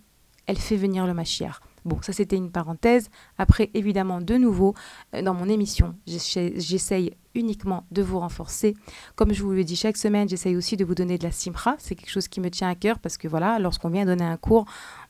[0.47, 1.61] elle fait venir le Mashiach.
[1.87, 3.11] Bon, ça c'était une parenthèse.
[3.39, 4.75] Après, évidemment, de nouveau,
[5.15, 8.75] euh, dans mon émission, j'essaye uniquement de vous renforcer.
[9.15, 11.77] Comme je vous le dis chaque semaine, j'essaye aussi de vous donner de la simra.
[11.79, 14.37] C'est quelque chose qui me tient à cœur parce que voilà, lorsqu'on vient donner un
[14.37, 14.65] cours,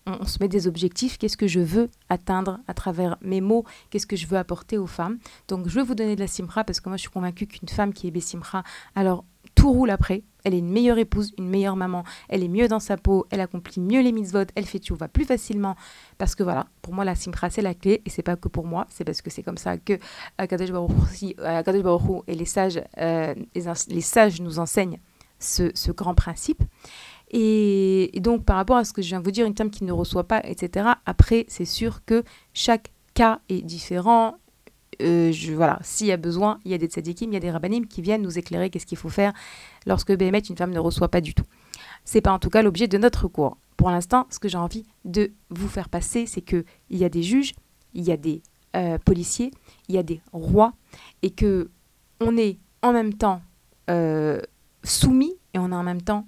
[0.06, 1.16] on, se met des objectifs.
[1.16, 3.64] Qu'est-ce que je veux atteindre à travers mes mots?
[3.88, 5.18] Qu'est-ce que je veux apporter aux femmes?
[5.48, 7.68] Donc, je veux vous donner de la simra parce que moi, je suis convaincue qu'une
[7.68, 10.24] femme qui est bessimra, alors tout roule après.
[10.46, 12.04] Elle est une meilleure épouse, une meilleure maman.
[12.28, 13.26] Elle est mieux dans sa peau.
[13.30, 14.44] Elle accomplit mieux les mitzvot.
[14.54, 15.74] Elle fait va plus facilement.
[16.18, 18.00] Parce que voilà, pour moi, la simra, c'est la clé.
[18.06, 18.87] Et c'est pas que pour moi.
[18.88, 19.98] C'est parce que c'est comme ça que
[20.38, 23.35] Akadosh Baruch et les sages, euh,
[23.88, 25.00] les, sages nous enseignent
[25.40, 26.62] ce, grand principe.
[27.32, 29.82] Et, donc, par rapport à ce que je viens de vous dire, une femme qui
[29.82, 32.22] ne reçoit pas, etc., après, c'est sûr que
[32.54, 34.37] chaque cas est différent,
[35.02, 37.50] euh, voilà, s'il y a besoin, il y a des tzadikim, il y a des
[37.50, 39.32] rabbinim qui viennent nous éclairer qu'est-ce qu'il faut faire
[39.87, 41.44] lorsque Béhémet, une femme ne reçoit pas du tout.
[42.04, 43.56] C'est pas en tout cas l'objet de notre cours.
[43.76, 47.09] Pour l'instant, ce que j'ai envie de vous faire passer, c'est que il y a
[47.09, 47.52] des juges,
[47.94, 48.42] il y a des
[48.74, 49.50] euh, policiers,
[49.88, 50.72] il y a des rois,
[51.22, 51.70] et que
[52.20, 53.42] on est en même temps
[53.90, 54.40] euh,
[54.82, 56.26] soumis et on est en même temps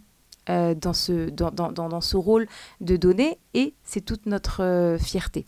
[0.48, 2.46] dans, ce, dans, dans, dans, ce rôle
[2.80, 5.46] de donner, et c'est toute notre fierté.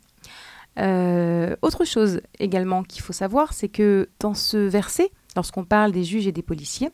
[0.79, 6.05] Euh, autre chose également qu'il faut savoir, c'est que dans ce verset, lorsqu'on parle des
[6.05, 6.91] juges et des policiers,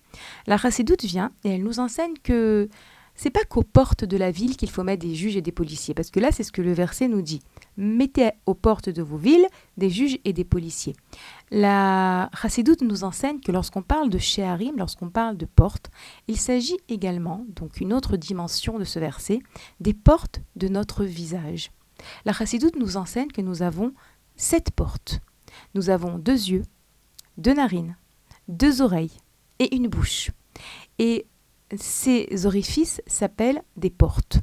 [0.46, 2.68] la chassidoute vient et elle nous enseigne que
[3.16, 5.94] c'est pas qu'aux portes de la ville qu'il faut mettre des juges et des policiers,
[5.94, 7.40] parce que là, c'est ce que le verset nous dit.
[7.78, 9.46] Mettez aux portes de vos villes
[9.78, 10.94] des juges et des policiers.
[11.50, 15.90] La chassidoute nous enseigne que lorsqu'on parle de Sheharim, lorsqu'on parle de portes,
[16.28, 19.40] il s'agit également, donc une autre dimension de ce verset,
[19.80, 21.70] des portes de notre visage.
[22.24, 23.92] La chassidoute nous enseigne que nous avons
[24.36, 25.20] sept portes.
[25.74, 26.62] Nous avons deux yeux,
[27.38, 27.96] deux narines,
[28.48, 29.18] deux oreilles
[29.58, 30.30] et une bouche.
[30.98, 31.26] Et
[31.76, 34.40] ces orifices s'appellent des portes.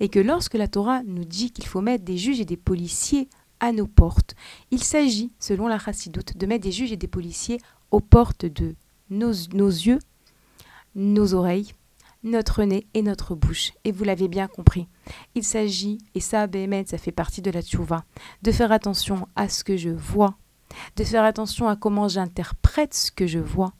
[0.00, 3.28] Et que lorsque la Torah nous dit qu'il faut mettre des juges et des policiers
[3.60, 4.34] à nos portes,
[4.70, 7.58] il s'agit, selon la chassidoute, de mettre des juges et des policiers
[7.90, 8.74] aux portes de
[9.10, 9.98] nos, nos yeux,
[10.94, 11.72] nos oreilles,
[12.24, 13.72] notre nez et notre bouche.
[13.84, 14.88] Et vous l'avez bien compris.
[15.34, 18.04] Il s'agit, et ça, Béhémet, ça fait partie de la tchouva,
[18.42, 20.36] de faire attention à ce que je vois,
[20.96, 23.74] de faire attention à comment j'interprète ce que je vois,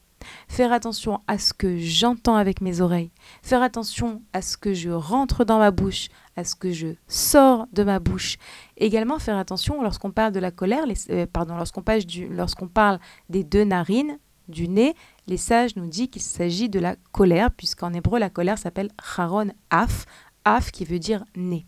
[0.49, 3.11] faire attention à ce que j'entends avec mes oreilles,
[3.43, 7.67] faire attention à ce que je rentre dans ma bouche, à ce que je sors
[7.73, 8.37] de ma bouche.
[8.77, 13.45] Également faire attention lorsqu'on parle de la colère, euh, pardon, lorsqu'on parle, lorsqu'on parle des
[13.45, 14.95] deux narines, du nez,
[15.27, 19.49] les sages nous disent qu'il s'agit de la colère, puisqu'en hébreu la colère s'appelle charon
[19.71, 20.07] af,
[20.45, 21.67] af qui veut dire nez.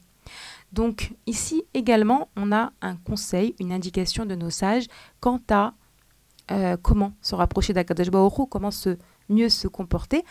[0.72, 4.86] Donc ici également, on a un conseil, une indication de nos sages
[5.20, 5.74] quant à
[6.50, 10.24] euh, comment se rapprocher d'Akadosh Baruch comment se, mieux se comporter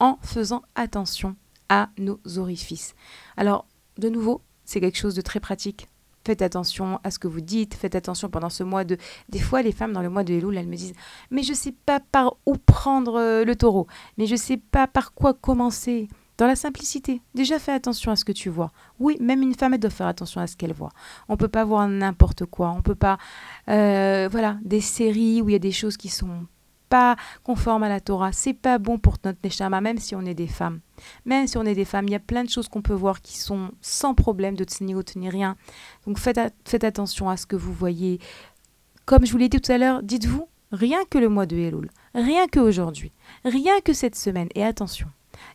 [0.00, 1.36] en faisant attention
[1.68, 2.94] à nos orifices.
[3.36, 3.66] Alors,
[3.98, 5.86] de nouveau, c'est quelque chose de très pratique.
[6.24, 8.96] Faites attention à ce que vous dites, faites attention pendant ce mois de...
[9.28, 10.94] Des fois, les femmes dans le mois de Elul, elles me disent
[11.30, 13.86] «Mais je ne sais pas par où prendre euh, le taureau,
[14.18, 16.08] mais je ne sais pas par quoi commencer.»
[16.38, 18.72] Dans la simplicité, déjà fais attention à ce que tu vois.
[18.98, 20.88] Oui, même une femme, elle doit faire attention à ce qu'elle voit.
[21.28, 22.70] On peut pas voir n'importe quoi.
[22.70, 23.18] On peut pas,
[23.68, 26.46] euh, voilà, des séries où il y a des choses qui sont
[26.92, 28.32] pas conformes à la Torah.
[28.32, 30.80] C'est pas bon pour notre neshama, même si on est des femmes.
[31.24, 33.22] Même si on est des femmes, il y a plein de choses qu'on peut voir
[33.22, 35.56] qui sont sans problème de tenir ou tenir rien.
[36.06, 38.20] Donc faites, faites attention à ce que vous voyez.
[39.06, 41.90] Comme je vous l'ai dit tout à l'heure, dites-vous, rien que le mois de Elul,
[42.14, 43.12] rien que aujourd'hui,
[43.46, 45.08] rien que cette semaine, et attention,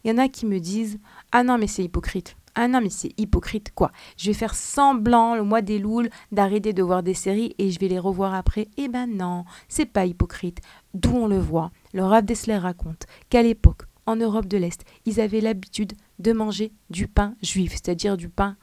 [0.03, 0.97] il y en a qui me disent
[1.31, 2.35] Ah non, mais c'est hypocrite.
[2.59, 3.91] Ah non, mais c'est hypocrite, quoi.
[4.17, 7.79] Je vais faire semblant le mois des louls d'arrêter de voir des séries et je
[7.79, 8.67] vais les revoir après.
[8.77, 10.59] Eh ben non, c'est pas hypocrite.
[10.97, 11.69] D'où on le voit.
[11.93, 16.73] Le Rav Dessler raconte qu'à l'époque, en Europe de l'Est, ils avaient l'habitude de manger
[16.89, 18.57] du pain juif, c'est-à-dire du pain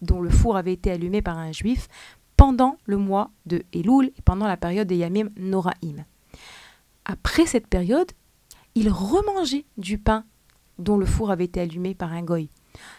[0.00, 1.86] dont le four avait été allumé par un juif
[2.38, 6.06] pendant le mois de Elul et pendant la période des Yamim Noraim.
[7.04, 8.10] Après cette période,
[8.74, 10.24] il remangeait du pain
[10.78, 12.48] dont le four avait été allumé par un goy.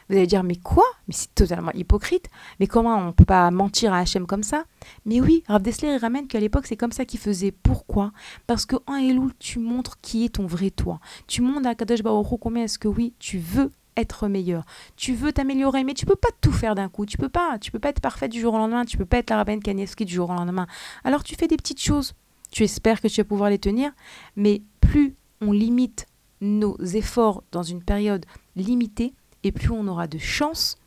[0.10, 0.86] Vous allez dire, mais quoi?
[1.08, 2.30] Mais c'est totalement hypocrite.
[2.60, 4.66] Mais comment on ne peut pas mentir à Hachem comme ça?
[5.06, 7.52] Mais oui, Rav Dessler ramène qu'à l'époque, c'est comme ça qu'il faisait.
[7.52, 8.12] Pourquoi?
[8.48, 11.00] Parce que en Elul, tu montres qui est ton vrai toi.
[11.28, 14.66] Tu montres à Kadosh Baruch combien est-ce que oui, tu veux être meilleur.
[14.98, 17.06] Tu veux t'améliorer, mais tu peux pas tout faire d'un coup.
[17.06, 17.58] Tu peux pas.
[17.60, 18.86] Tu peux pas être parfait du jour au lendemain.
[18.86, 20.68] Tu peux pas être la rabbin Kanievski du jour au lendemain.
[21.04, 22.14] Alors tu fais des petites choses.
[22.52, 23.92] Tu espères que tu vas pouvoir les tenir,
[24.36, 26.06] mais plus on limite
[26.42, 28.26] nos efforts dans une période
[28.56, 29.14] limitée,
[29.46, 30.78] et plus on aura de chances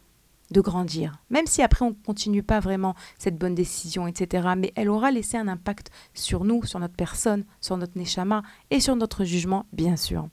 [0.51, 1.23] de grandir.
[1.31, 4.49] Même si après on ne continue pas vraiment cette bonne décision, etc.
[4.57, 8.81] Mais elle aura laissé un impact sur nous, sur notre personne, sur notre neshama et
[8.81, 10.29] sur notre jugement, bien sûr.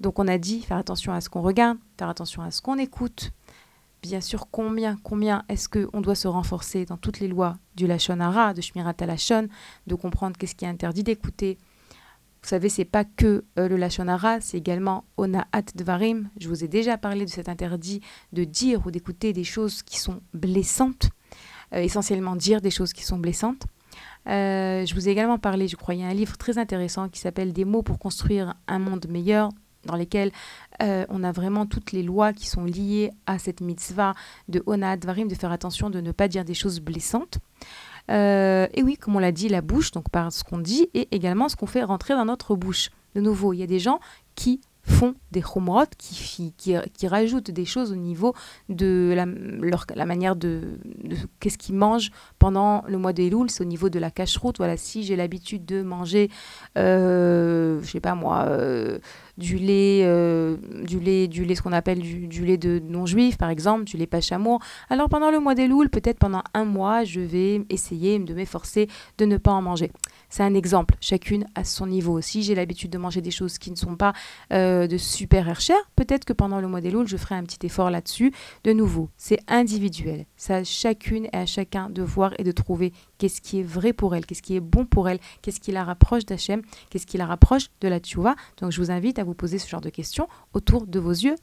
[0.00, 2.78] Donc on a dit faire attention à ce qu'on regarde, faire attention à ce qu'on
[2.78, 3.30] écoute.
[4.02, 8.20] Bien sûr, combien, combien est-ce qu'on doit se renforcer dans toutes les lois du Lachon
[8.20, 9.48] Hara, de Shmirat Lachon,
[9.86, 11.58] de comprendre qu'est-ce qui est interdit d'écouter,
[12.42, 16.30] vous savez, c'est pas que euh, le Lachonara, c'est également Onaat Dvarim.
[16.40, 18.00] Je vous ai déjà parlé de cet interdit
[18.32, 21.10] de dire ou d'écouter des choses qui sont blessantes,
[21.74, 23.64] euh, essentiellement dire des choses qui sont blessantes.
[24.26, 27.20] Euh, je vous ai également parlé, je crois, il a un livre très intéressant qui
[27.20, 29.50] s'appelle Des mots pour construire un monde meilleur,
[29.84, 30.30] dans lesquels
[30.78, 34.14] on a vraiment toutes les lois qui sont liées à cette mitzvah
[34.48, 37.38] de Onaat Dvarim, de faire attention de ne pas dire des choses blessantes.
[38.10, 41.08] Euh, et oui, comme on l'a dit, la bouche, donc par ce qu'on dit, et
[41.12, 42.90] également ce qu'on fait rentrer dans notre bouche.
[43.14, 44.00] De nouveau, il y a des gens
[44.34, 48.34] qui font des chomrot, qui, qui, rajoutent des choses au niveau
[48.68, 50.78] de la, leur, la manière de,
[51.38, 54.58] qu'est-ce qu'ils mangent pendant le mois des louls, c'est au niveau de la cache-route.
[54.58, 56.30] Voilà, si j'ai l'habitude de manger,
[56.76, 58.98] euh, je sais pas moi, euh,
[59.38, 63.50] du lait, euh, du lait, du lait, ce qu'on appelle du, lait de non-juif, par
[63.50, 64.60] exemple, du lait pas chamour.
[64.90, 68.88] Alors pendant le mois des louls, peut-être pendant un mois, je vais essayer de m'efforcer
[69.18, 69.90] de ne pas en manger.
[70.30, 72.16] C'est un exemple, chacune à son niveau.
[72.16, 72.42] aussi.
[72.42, 74.12] j'ai l'habitude de manger des choses qui ne sont pas
[74.52, 77.66] euh, de super cher, peut-être que pendant le mois des louls, je ferai un petit
[77.66, 78.32] effort là-dessus.
[78.64, 80.26] De nouveau, c'est individuel.
[80.36, 83.92] C'est à chacune et à chacun de voir et de trouver qu'est-ce qui est vrai
[83.92, 87.18] pour elle, qu'est-ce qui est bon pour elle, qu'est-ce qui la rapproche d'Hachem, qu'est-ce qui
[87.18, 88.36] la rapproche de la tchouva.
[88.60, 91.34] Donc je vous invite à vous poser ce genre de questions autour de vos yeux,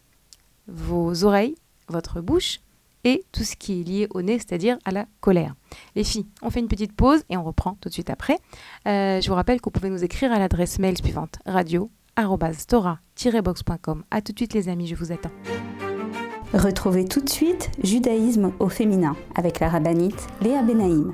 [0.67, 1.55] vos oreilles,
[1.89, 2.59] votre bouche
[3.03, 5.55] et tout ce qui est lié au nez, c'est-à-dire à la colère.
[5.95, 8.37] Les filles, on fait une petite pause et on reprend tout de suite après.
[8.87, 11.89] Euh, je vous rappelle que vous pouvez nous écrire à l'adresse mail suivante radio
[13.43, 15.31] boxcom A tout de suite les amis, je vous attends.
[16.53, 21.13] Retrouvez tout de suite Judaïsme au féminin avec la rabbinite Léa Benaïm.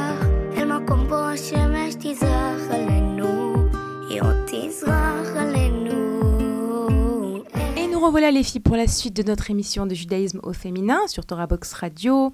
[8.11, 11.47] Revoilà les filles pour la suite de notre émission de judaïsme au féminin sur Torah
[11.47, 12.33] Box Radio.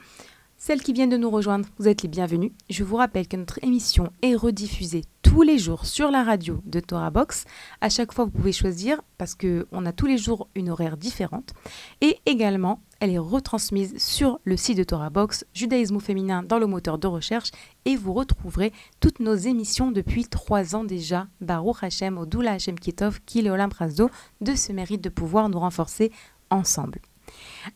[0.67, 2.51] Celles qui viennent de nous rejoindre, vous êtes les bienvenues.
[2.69, 6.81] Je vous rappelle que notre émission est rediffusée tous les jours sur la radio de
[6.81, 7.45] Torah Box.
[7.79, 10.97] À chaque fois, vous pouvez choisir parce que on a tous les jours une horaire
[10.97, 11.53] différente.
[12.01, 16.67] Et également, elle est retransmise sur le site de Torah Box, Judaïsme féminin dans le
[16.67, 17.51] moteur de recherche.
[17.85, 21.27] Et vous retrouverez toutes nos émissions depuis trois ans déjà.
[21.39, 24.09] Baruch Hashem, Odoula Hashem Kitov, Kileolam Prasdo,
[24.41, 26.11] de ce mérite de pouvoir nous renforcer
[26.49, 26.99] ensemble.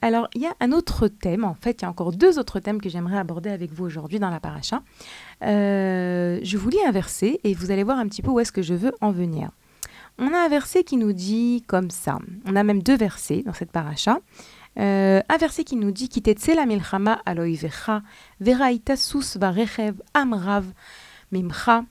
[0.01, 2.59] Alors, il y a un autre thème, en fait, il y a encore deux autres
[2.59, 4.81] thèmes que j'aimerais aborder avec vous aujourd'hui dans la paracha.
[5.43, 8.51] Euh, je vous lis un verset et vous allez voir un petit peu où est-ce
[8.51, 9.49] que je veux en venir.
[10.17, 13.53] On a un verset qui nous dit comme ça, on a même deux versets dans
[13.53, 14.19] cette paracha.
[14.79, 18.03] Euh, un verset qui nous dit Kitetse la milchama aloivecha,
[18.39, 20.65] veraita sus varechev amrav
[21.31, 21.83] mimcha,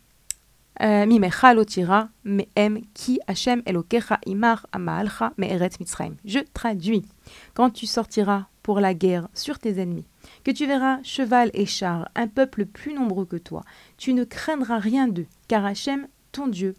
[6.25, 7.05] Je traduis.
[7.53, 10.07] Quand tu sortiras pour la guerre sur tes ennemis,
[10.43, 13.63] que tu verras cheval et char, un peuple plus nombreux que toi,
[13.99, 16.75] tu ne craindras rien d'eux, car Hachem, ton Dieu,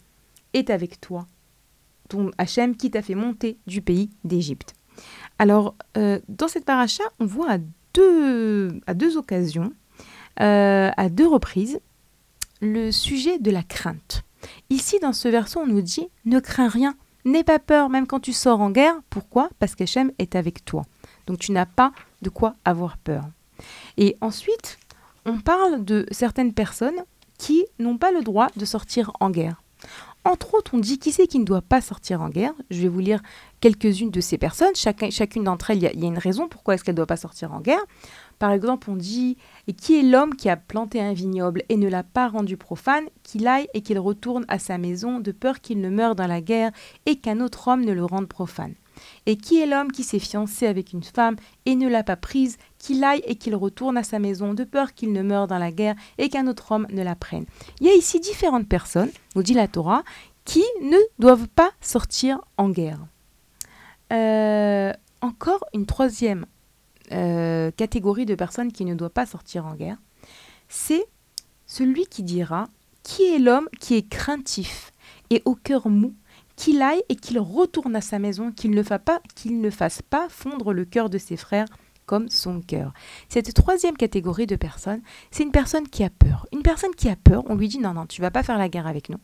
[0.53, 1.27] est avec toi.
[2.09, 4.73] Ton Hachem qui t'a fait monter du pays d'Égypte.
[5.37, 7.57] Alors, euh, dans cette paracha, on voit à
[7.93, 9.73] deux, à deux occasions,
[10.39, 11.79] euh, à deux reprises,
[12.61, 14.23] le sujet de la crainte.
[14.69, 16.95] Ici, dans ce verset, on nous dit Ne crains rien,
[17.25, 18.95] n'aie pas peur, même quand tu sors en guerre.
[19.09, 19.49] Pourquoi?
[19.59, 20.83] Parce qu'Hachem est avec toi.
[21.27, 21.91] Donc, tu n'as pas
[22.21, 23.23] de quoi avoir peur.
[23.97, 24.79] Et ensuite,
[25.25, 27.03] on parle de certaines personnes
[27.37, 29.61] qui n'ont pas le droit de sortir en guerre.
[30.23, 32.53] Entre autres, on dit qui c'est qui ne doit pas sortir en guerre?
[32.69, 33.21] Je vais vous lire
[33.59, 34.75] quelques-unes de ces personnes.
[34.75, 36.93] Chacun, chacune d'entre elles, il y, a- il y a une raison pourquoi est-ce qu'elle
[36.93, 37.83] ne doit pas sortir en guerre.
[38.41, 39.37] Par exemple, on dit
[39.67, 43.05] Et qui est l'homme qui a planté un vignoble et ne l'a pas rendu profane,
[43.21, 46.41] qu'il aille et qu'il retourne à sa maison de peur qu'il ne meure dans la
[46.41, 46.71] guerre
[47.05, 48.73] et qu'un autre homme ne le rende profane
[49.27, 51.35] Et qui est l'homme qui s'est fiancé avec une femme
[51.67, 54.95] et ne l'a pas prise, qu'il aille et qu'il retourne à sa maison de peur
[54.95, 57.45] qu'il ne meure dans la guerre et qu'un autre homme ne la prenne
[57.79, 60.01] Il y a ici différentes personnes, nous dit la Torah,
[60.45, 63.05] qui ne doivent pas sortir en guerre.
[64.11, 66.47] Euh, encore une troisième
[67.11, 69.97] euh, catégorie de personnes qui ne doivent pas sortir en guerre,
[70.67, 71.05] c'est
[71.65, 72.67] celui qui dira
[73.03, 74.91] qui est l'homme qui est craintif
[75.29, 76.13] et au cœur mou,
[76.55, 78.83] qu'il aille et qu'il retourne à sa maison, qu'il ne,
[79.35, 81.67] qu'il ne fasse pas fondre le cœur de ses frères
[82.05, 82.93] comme son cœur.
[83.29, 85.01] Cette troisième catégorie de personnes,
[85.31, 86.45] c'est une personne qui a peur.
[86.61, 88.69] Une personne qui a peur, on lui dit non, non, tu vas pas faire la
[88.69, 89.17] guerre avec nous.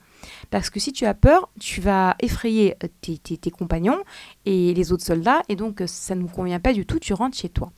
[0.50, 4.00] Parce que si tu as peur, tu vas effrayer euh, tes, compagnons
[4.46, 7.14] et les autres soldats, et donc euh, ça ne nous convient pas du tout, tu
[7.14, 7.72] rentres chez toi.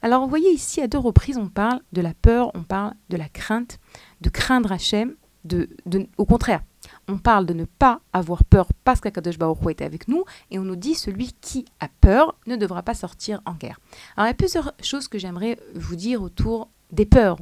[0.00, 3.18] Alors vous voyez ici, à deux reprises, on parle de la peur, on parle de
[3.18, 3.80] la crainte,
[4.22, 6.62] de craindre Hachem, de, de, au contraire,
[7.06, 10.64] on parle de ne pas avoir peur parce qu'Akadosh Baruch est avec nous, et on
[10.64, 13.78] nous dit celui qui a peur ne devra pas sortir en guerre.
[14.16, 17.38] Alors il y a plusieurs choses que j'aimerais vous dire autour des peurs,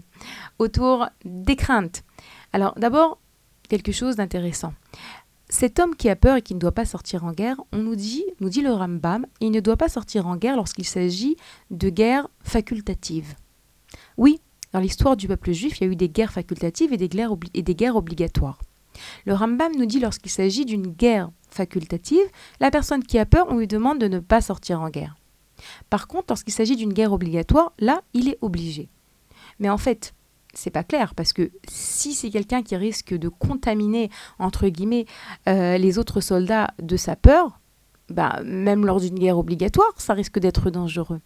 [0.59, 2.03] autour des craintes.
[2.53, 3.21] Alors d'abord,
[3.69, 4.73] quelque chose d'intéressant.
[5.49, 7.97] Cet homme qui a peur et qui ne doit pas sortir en guerre, on nous
[7.97, 11.37] dit, nous dit le Rambam, il ne doit pas sortir en guerre lorsqu'il s'agit
[11.73, 13.35] de guerres facultatives.
[14.17, 14.41] Oui,
[14.73, 17.35] dans l'histoire du peuple juif, il y a eu des guerres facultatives et des guerres,
[17.55, 18.61] et des guerres obligatoires.
[19.27, 22.27] Le Rambam nous dit lorsqu'il s'agit d'une guerre facultative,
[22.61, 25.17] la personne qui a peur, on lui demande de ne pas sortir en guerre.
[25.91, 28.89] Par contre, lorsqu'il s'agit d'une guerre obligatoire, là, il est obligé.
[29.61, 30.15] Mais en fait,
[30.55, 35.07] c'est pas clair parce que si c'est quelqu'un qui risque de contaminer entre guillemets
[35.49, 37.61] euh, les autres soldats de sa peur,
[38.09, 41.21] bah, même lors d'une guerre obligatoire, ça risque d'être dangereux.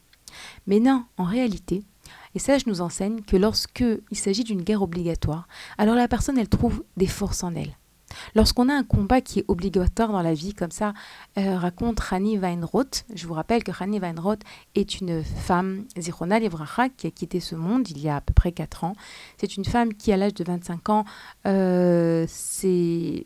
[0.67, 1.85] Mais non, en réalité,
[2.35, 6.39] et ça je nous enseigne que lorsque il s'agit d'une guerre obligatoire, alors la personne
[6.39, 7.77] elle trouve des forces en elle.
[8.35, 10.95] Lorsqu'on a un combat qui est obligatoire dans la vie, comme ça
[11.39, 14.41] euh, raconte Rani Weinroth, je vous rappelle que Rani Weinroth
[14.75, 18.33] est une femme, Zirona Livracha, qui a quitté ce monde il y a à peu
[18.33, 18.95] près 4 ans.
[19.39, 21.05] C'est une femme qui, à l'âge de 25 ans,
[21.47, 22.27] euh,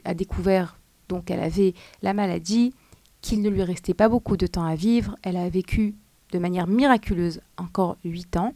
[0.04, 0.76] a découvert,
[1.08, 2.74] donc elle avait la maladie,
[3.20, 5.16] qu'il ne lui restait pas beaucoup de temps à vivre.
[5.22, 5.94] Elle a vécu
[6.32, 8.54] de manière miraculeuse encore 8 ans.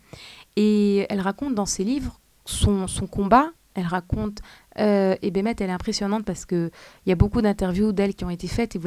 [0.57, 4.39] Et elle raconte dans ses livres son, son combat elle raconte,
[4.79, 6.71] euh, et Bémet, elle est impressionnante parce qu'il
[7.07, 8.81] y a beaucoup d'interviews d'elle qui ont été faites et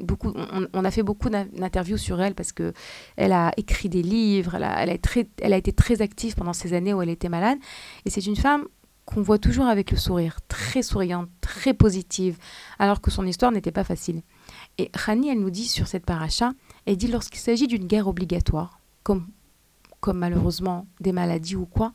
[0.00, 0.32] beaucoup,
[0.72, 4.82] on, a fait beaucoup d'interviews sur elle parce qu'elle a écrit des livres, elle a,
[4.82, 7.58] elle a été très active pendant ces années où elle était malade.
[8.04, 8.64] Et c'est une femme
[9.08, 12.36] qu'on voit toujours avec le sourire, très souriante, très positive,
[12.78, 14.20] alors que son histoire n'était pas facile.
[14.76, 16.52] Et Rani, elle nous dit sur cette paracha,
[16.84, 19.26] elle dit lorsqu'il s'agit d'une guerre obligatoire, comme
[20.00, 21.92] comme malheureusement des maladies ou quoi.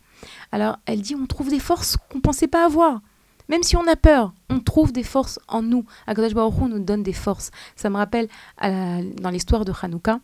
[0.52, 3.02] Alors elle dit on trouve des forces qu'on ne pensait pas avoir.
[3.50, 5.86] Même si on a peur, on trouve des forces en nous.
[6.08, 7.52] Akadosh Baruch nous donne des forces.
[7.76, 8.28] Ça me rappelle
[8.62, 10.20] dans l'histoire de Hanouka,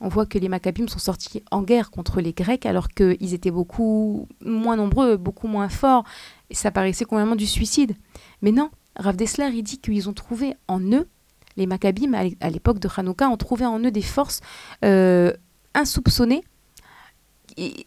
[0.00, 3.50] on voit que les Maccabim sont sortis en guerre contre les Grecs alors qu'ils étaient
[3.50, 6.04] beaucoup moins nombreux, beaucoup moins forts.
[6.50, 7.96] Ça paraissait complètement du suicide.
[8.42, 11.08] Mais non, Rav Dessler, il dit qu'ils ont trouvé en eux,
[11.56, 14.40] les Maccabim à l'époque de Hanouka, ont trouvé en eux des forces
[14.84, 15.32] euh,
[15.74, 16.44] insoupçonnées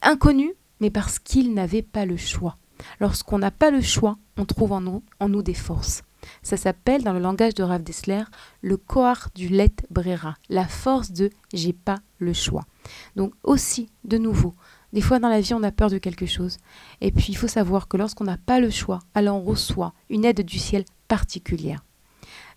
[0.01, 2.57] inconnu, mais parce qu'il n'avait pas le choix.
[2.99, 6.03] Lorsqu'on n'a pas le choix, on trouve en nous, nous des forces.
[6.41, 8.23] Ça s'appelle, dans le langage de Rav Dessler,
[8.61, 12.65] le koar du let brera, la force de j'ai pas le choix.
[13.15, 14.53] Donc aussi, de nouveau,
[14.93, 16.57] des fois dans la vie on a peur de quelque chose.
[17.01, 20.25] Et puis il faut savoir que lorsqu'on n'a pas le choix, alors on reçoit une
[20.25, 21.83] aide du ciel particulière.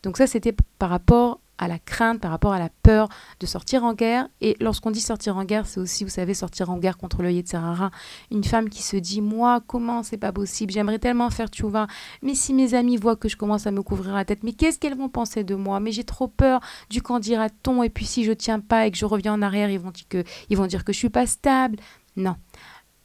[0.03, 3.09] Donc ça c'était par rapport à la crainte, par rapport à la peur
[3.39, 4.29] de sortir en guerre.
[4.41, 7.31] Et lorsqu'on dit sortir en guerre, c'est aussi, vous savez, sortir en guerre contre le
[7.31, 7.91] Yetzirara.
[8.31, 10.73] Une femme qui se dit, moi, comment c'est pas possible?
[10.73, 11.87] J'aimerais tellement faire tchouva.
[12.23, 14.79] Mais si mes amis voient que je commence à me couvrir la tête, mais qu'est-ce
[14.79, 15.81] qu'elles vont penser de moi?
[15.81, 18.97] Mais j'ai trop peur du qu'en dira-t-on Et puis si je tiens pas et que
[18.97, 21.27] je reviens en arrière, ils vont dire que, ils vont dire que je suis pas
[21.27, 21.77] stable.
[22.17, 22.37] Non.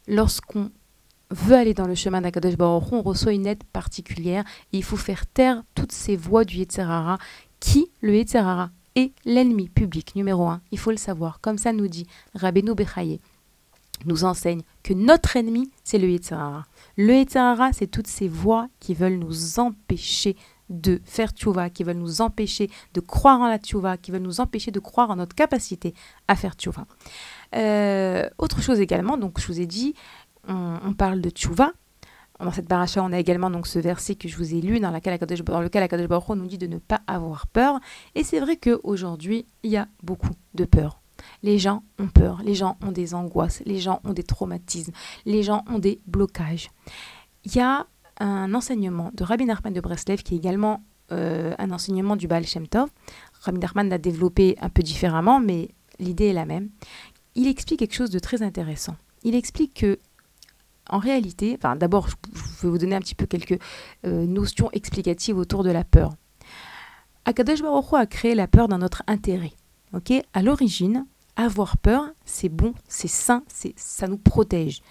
[0.07, 0.71] Lorsqu'on
[1.31, 4.97] veut aller dans le chemin d'Akadosh Baruch on reçoit une aide particulière et il faut
[4.97, 7.17] faire taire toutes ces voix du Yetzirara
[7.65, 10.61] qui, le Yetzerara, est l'ennemi public numéro un.
[10.71, 11.41] Il faut le savoir.
[11.41, 12.05] Comme ça nous dit
[12.35, 13.19] Rabbeinu Bechaye,
[14.05, 16.65] nous enseigne que notre ennemi, c'est le Yetzerara.
[16.95, 20.35] Le Yetzerara, c'est toutes ces voix qui veulent nous empêcher
[20.69, 24.41] de faire tchouva, qui veulent nous empêcher de croire en la tchouva, qui veulent nous
[24.41, 25.95] empêcher de croire en notre capacité
[26.27, 26.85] à faire tchouva.
[27.55, 29.95] Euh, autre chose également, donc je vous ai dit,
[30.47, 31.71] on, on parle de tchouva,
[32.39, 34.91] dans cette paracha, on a également donc ce verset que je vous ai lu, dans,
[34.91, 37.79] lequel Akadosh Baruch nous dit de ne pas avoir peur.
[38.13, 41.01] Et c'est vrai qu'aujourd'hui, il y a beaucoup de peur.
[41.43, 44.91] Les gens ont peur, les gens ont des angoisses, les gens ont des traumatismes,
[45.25, 46.69] les gens ont des blocages.
[47.45, 47.87] Il y a
[48.19, 52.45] un enseignement de Rabbi Nachman de Breslev qui est également euh, un enseignement du Baal
[52.45, 52.89] Shem Tov.
[53.41, 55.69] Rabbi Nachman l'a développé un peu différemment, mais
[55.99, 56.69] l'idée est la même.
[57.35, 58.95] Il explique quelque chose de très intéressant.
[59.23, 59.99] Il explique que
[60.89, 62.15] en réalité, enfin d'abord, je,
[62.63, 63.59] vais vous donner un petit peu quelques
[64.05, 66.13] euh, notions explicatives autour de la peur.
[67.25, 69.53] Akadosh Baruch a créé la peur dans notre intérêt.
[69.93, 70.13] Ok?
[70.33, 71.05] À l'origine,
[71.35, 74.81] avoir peur, c'est bon, c'est sain, c'est, ça nous protège.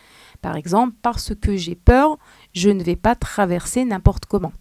[0.42, 2.18] Par exemple, parce que j'ai peur,
[2.52, 4.52] je ne vais pas traverser n'importe comment.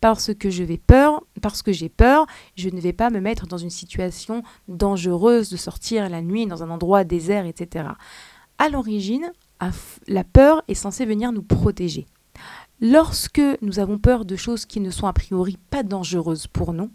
[0.00, 3.46] Parce que je vais peur, parce que j'ai peur, je ne vais pas me mettre
[3.46, 7.88] dans une situation dangereuse de sortir la nuit dans un endroit désert, etc.
[8.58, 9.30] À l'origine,
[10.06, 12.06] la peur est censée venir nous protéger.
[12.80, 16.90] Lorsque nous avons peur de choses qui ne sont a priori pas dangereuses pour nous,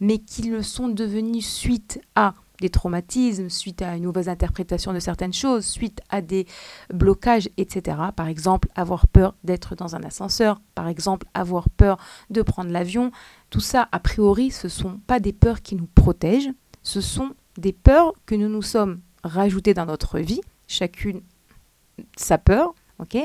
[0.00, 5.00] mais qui le sont devenues suite à des traumatismes, suite à une mauvaise interprétation de
[5.00, 6.46] certaines choses, suite à des
[6.92, 7.96] blocages, etc.
[8.14, 11.98] Par exemple, avoir peur d'être dans un ascenseur, par exemple, avoir peur
[12.30, 13.10] de prendre l'avion.
[13.50, 16.52] Tout ça, a priori, ce ne sont pas des peurs qui nous protègent,
[16.82, 21.22] ce sont des peurs que nous nous sommes rajoutées dans notre vie, chacune
[22.16, 23.16] sa peur, ok,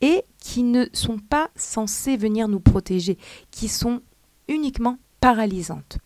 [0.00, 3.18] et qui ne sont pas censées venir nous protéger,
[3.50, 4.00] qui sont
[4.48, 5.98] uniquement paralysantes.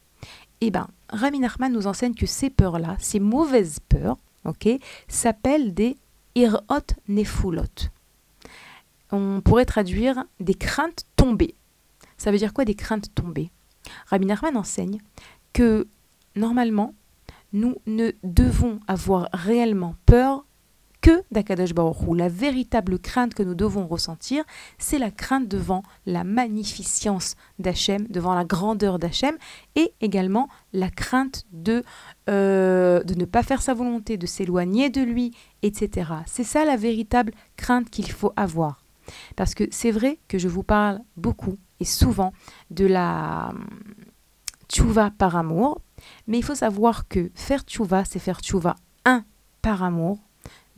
[0.60, 4.68] Eh bien, Rami Nachman nous enseigne que ces peurs-là, ces mauvaises peurs, ok,
[5.08, 5.96] s'appellent des
[6.34, 6.60] irot
[7.08, 7.90] nefulot.
[9.10, 11.54] On pourrait traduire des craintes tombées.
[12.18, 13.50] Ça veut dire quoi des craintes tombées?
[14.06, 15.00] Rabbi Nachman enseigne
[15.52, 15.88] que
[16.36, 16.94] normalement,
[17.52, 20.44] nous ne devons avoir réellement peur
[21.00, 24.44] que d'Akadash Baruch La véritable crainte que nous devons ressentir,
[24.78, 29.36] c'est la crainte devant la magnificence d'Hachem, devant la grandeur d'Hachem,
[29.76, 31.84] et également la crainte de,
[32.28, 36.10] euh, de ne pas faire sa volonté, de s'éloigner de lui, etc.
[36.26, 38.84] C'est ça la véritable crainte qu'il faut avoir.
[39.36, 42.32] Parce que c'est vrai que je vous parle beaucoup est souvent
[42.70, 43.66] de la hum,
[44.68, 45.80] tchouva par amour.
[46.26, 49.24] Mais il faut savoir que faire tchouva, c'est faire tchouva, un,
[49.62, 50.18] par amour,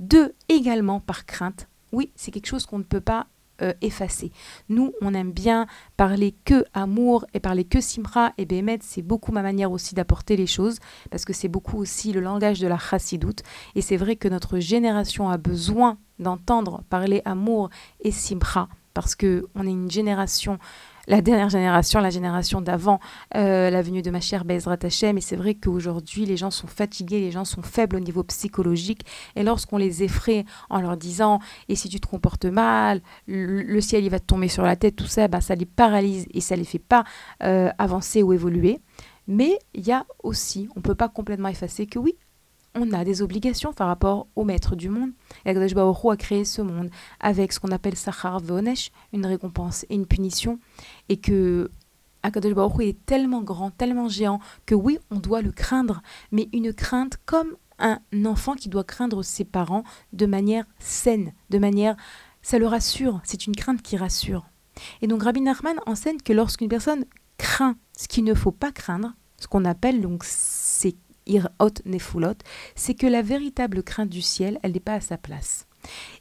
[0.01, 1.68] deux, également par crainte.
[1.92, 3.26] Oui, c'est quelque chose qu'on ne peut pas
[3.62, 4.32] euh, effacer.
[4.70, 5.66] Nous, on aime bien
[5.98, 8.78] parler que amour et parler que simra et bémet.
[8.80, 10.78] C'est beaucoup ma manière aussi d'apporter les choses
[11.11, 13.42] parce que c'est beaucoup aussi le langage de la chassidoute.
[13.74, 17.68] Et c'est vrai que notre génération a besoin d'entendre parler amour
[18.01, 20.59] et simra parce que on est une génération
[21.09, 23.01] la dernière génération, la génération d'avant
[23.34, 25.18] euh, la venue de ma chère Bezrat Hashem.
[25.18, 29.05] Et c'est vrai qu'aujourd'hui, les gens sont fatigués, les gens sont faibles au niveau psychologique.
[29.36, 34.05] Et lorsqu'on les effraie en leur disant Et si tu te comportes mal, le, ciel
[34.05, 36.57] il va te tomber sur la tête, tout ça, bah, ça les paralyse et ça
[36.57, 37.05] les fait pas
[37.42, 38.80] euh, avancer ou évoluer.
[39.26, 42.16] Mais il y a aussi, on ne peut pas complètement effacer que oui,
[42.75, 45.11] on a des obligations par rapport au maître du monde.
[45.45, 49.95] Et Akadosh a créé ce monde avec ce qu'on appelle Sachar Veonesh, une récompense et
[49.95, 50.59] une punition.
[51.09, 51.71] Et que
[52.23, 56.03] Akadosh est tellement grand, tellement géant, que oui, on doit le craindre,
[56.33, 61.59] mais une crainte comme un enfant qui doit craindre ses parents de manière saine, de
[61.59, 61.97] manière...
[62.43, 64.47] Ça le rassure, c'est une crainte qui rassure.
[65.03, 67.05] Et donc Rabbi Nachman enseigne que lorsqu'une personne
[67.37, 70.25] craint ce qu'il ne faut pas craindre, ce qu'on appelle donc
[72.74, 75.66] c'est que la véritable crainte du ciel, elle n'est pas à sa place.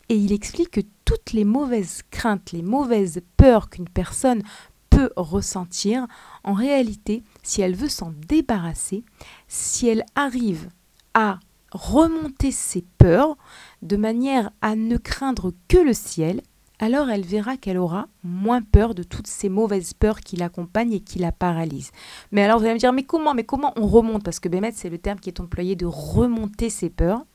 [0.09, 4.41] Et il explique que toutes les mauvaises craintes, les mauvaises peurs qu'une personne
[4.89, 6.07] peut ressentir,
[6.43, 9.03] en réalité, si elle veut s'en débarrasser,
[9.47, 10.69] si elle arrive
[11.13, 11.39] à
[11.71, 13.37] remonter ses peurs
[13.81, 16.41] de manière à ne craindre que le ciel,
[16.79, 21.01] alors elle verra qu'elle aura moins peur de toutes ces mauvaises peurs qui l'accompagnent et
[21.01, 21.91] qui la paralysent.
[22.31, 24.23] Mais alors vous allez me dire, mais comment, mais comment on remonte?
[24.23, 27.25] Parce que Bémet, c'est le terme qui est employé de remonter ses peurs.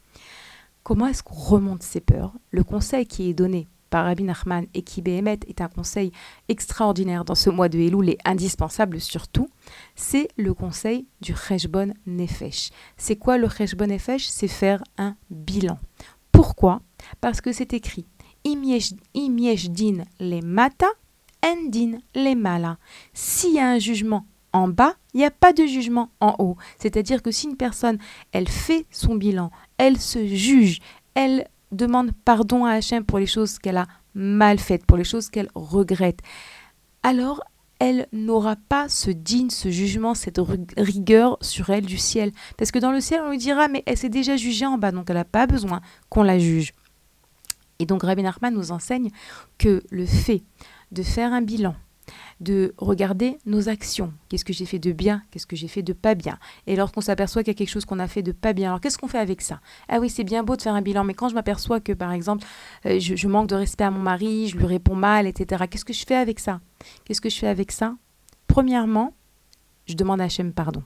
[0.82, 2.32] Comment est-ce qu'on remonte ses peurs?
[2.50, 6.10] Le conseil qui est donné par Rabbi Nachman et qui Bémet est un conseil
[6.48, 9.48] extraordinaire dans ce mois de Elul et indispensable surtout,
[9.94, 12.70] c'est le conseil du Cheshbon Nefesh.
[12.96, 14.26] C'est quoi le Cheshbon Nefesh?
[14.26, 15.78] C'est faire un bilan.
[16.32, 16.80] Pourquoi?
[17.20, 18.04] Parce que c'est écrit
[18.44, 20.86] din les mata,
[21.42, 22.78] endin les mala.
[23.12, 26.56] S'il y a un jugement en bas, il n'y a pas de jugement en haut.
[26.78, 27.98] C'est-à-dire que si une personne,
[28.32, 30.80] elle fait son bilan, elle se juge,
[31.14, 35.28] elle demande pardon à Hachem pour les choses qu'elle a mal faites, pour les choses
[35.28, 36.20] qu'elle regrette,
[37.02, 37.42] alors
[37.80, 40.40] elle n'aura pas ce digne, ce jugement, cette
[40.76, 42.32] rigueur sur elle du ciel.
[42.56, 44.92] Parce que dans le ciel, on lui dira, mais elle s'est déjà jugée en bas,
[44.92, 46.72] donc elle n'a pas besoin qu'on la juge.
[47.84, 49.10] Et donc Rabbi Nachman nous enseigne
[49.58, 50.42] que le fait
[50.90, 51.74] de faire un bilan,
[52.40, 55.92] de regarder nos actions, qu'est-ce que j'ai fait de bien, qu'est-ce que j'ai fait de
[55.92, 56.38] pas bien.
[56.66, 58.80] Et lorsqu'on s'aperçoit qu'il y a quelque chose qu'on a fait de pas bien, alors
[58.80, 59.60] qu'est-ce qu'on fait avec ça?
[59.90, 62.12] Ah oui, c'est bien beau de faire un bilan, mais quand je m'aperçois que par
[62.12, 62.46] exemple,
[62.86, 65.92] euh, je, manque de respect à mon mari, je lui réponds mal, etc., qu'est-ce que
[65.92, 66.62] je fais avec ça?
[67.04, 67.96] Qu'est-ce que je fais avec ça?
[68.46, 69.12] Premièrement,
[69.84, 70.82] je demande à Hachem pardon.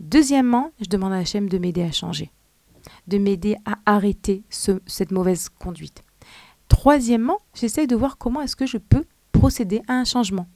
[0.00, 2.32] Deuxièmement, je demande à Hachem de m'aider à changer
[3.06, 6.02] de m'aider à arrêter cette mauvaise conduite.
[6.68, 10.46] Troisièmement, j'essaye de voir comment est-ce que je peux procéder à un changement.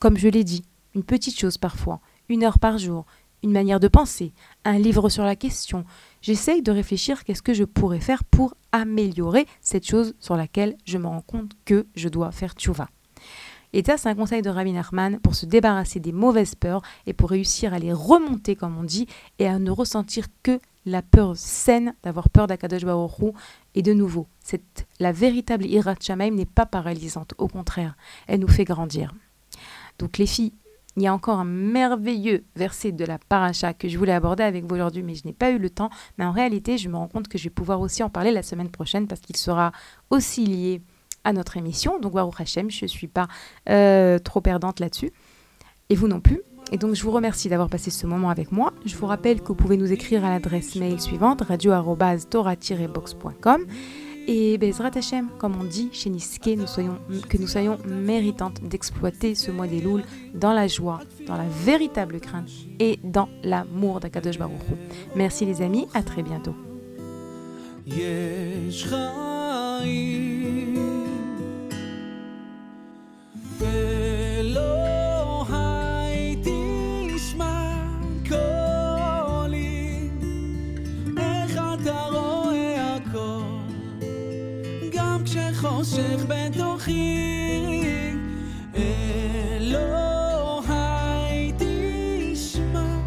[0.00, 0.64] Comme je l'ai dit,
[0.94, 3.06] une petite chose parfois, une heure par jour,
[3.42, 4.32] une manière de penser,
[4.64, 5.84] un livre sur la question.
[6.20, 10.98] J'essaye de réfléchir qu'est-ce que je pourrais faire pour améliorer cette chose sur laquelle je
[10.98, 12.88] me rends compte que je dois faire tchouva.
[13.72, 17.14] Et ça, c'est un conseil de Rabbi Nachman pour se débarrasser des mauvaises peurs et
[17.14, 19.06] pour réussir à les remonter, comme on dit,
[19.38, 23.34] et à ne ressentir que la peur saine d'avoir peur d'Akadosh Baruch
[23.74, 28.48] Et de nouveau, cette, la véritable Irat Shamaim n'est pas paralysante, au contraire, elle nous
[28.48, 29.12] fait grandir.
[29.98, 30.52] Donc les filles,
[30.96, 34.64] il y a encore un merveilleux verset de la paracha que je voulais aborder avec
[34.64, 35.88] vous aujourd'hui, mais je n'ai pas eu le temps.
[36.18, 38.42] Mais en réalité, je me rends compte que je vais pouvoir aussi en parler la
[38.42, 39.72] semaine prochaine parce qu'il sera
[40.10, 40.82] aussi lié
[41.24, 41.98] à notre émission.
[41.98, 43.28] Donc, Baruch Hashem, je ne suis pas
[43.70, 45.12] euh, trop perdante là-dessus.
[45.88, 46.42] Et vous non plus.
[46.72, 48.72] Et donc je vous remercie d'avoir passé ce moment avec moi.
[48.86, 53.66] Je vous rappelle que vous pouvez nous écrire à l'adresse mail suivante radio-tora-box.com
[54.26, 56.56] et Bezrat Hashem, comme on dit chez Niske,
[57.28, 60.04] que nous soyons méritantes d'exploiter ce mois des Louls
[60.34, 62.48] dans la joie, dans la véritable crainte
[62.78, 64.54] et dans l'amour d'Akadosh Baruch
[65.14, 66.54] Merci les amis, à très bientôt.
[85.82, 87.16] חושך בתוכי
[89.56, 89.92] אלוהי
[91.58, 93.02] תשמע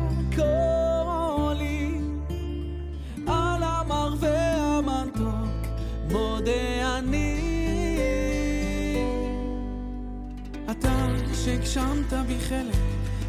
[12.40, 12.76] חלק,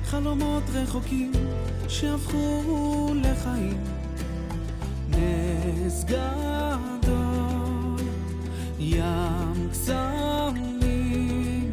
[0.05, 1.33] חלומות רחוקים
[1.89, 3.85] שהפכו לחיים.
[5.09, 7.26] נס גדול,
[8.79, 11.73] ים קסמים.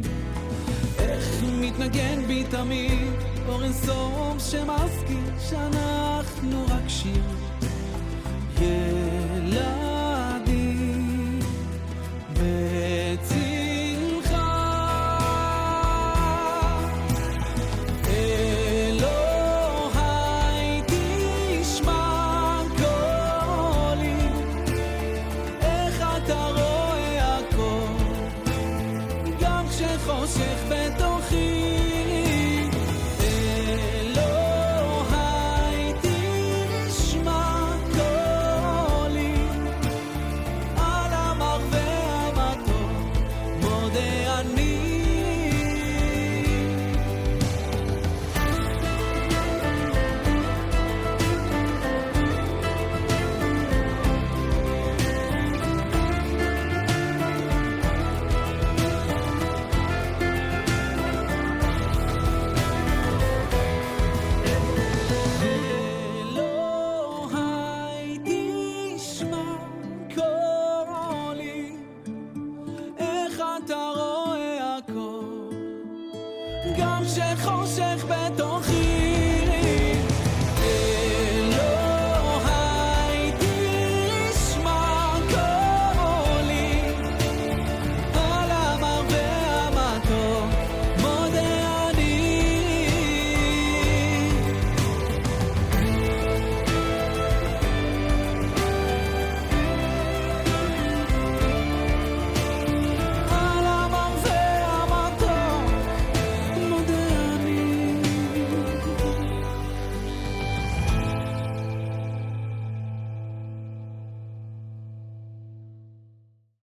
[0.98, 3.12] איך מתנגן בי תמיד
[3.48, 7.22] אורן סום שמזכיר שאנחנו רק שיר
[8.60, 9.93] ילד.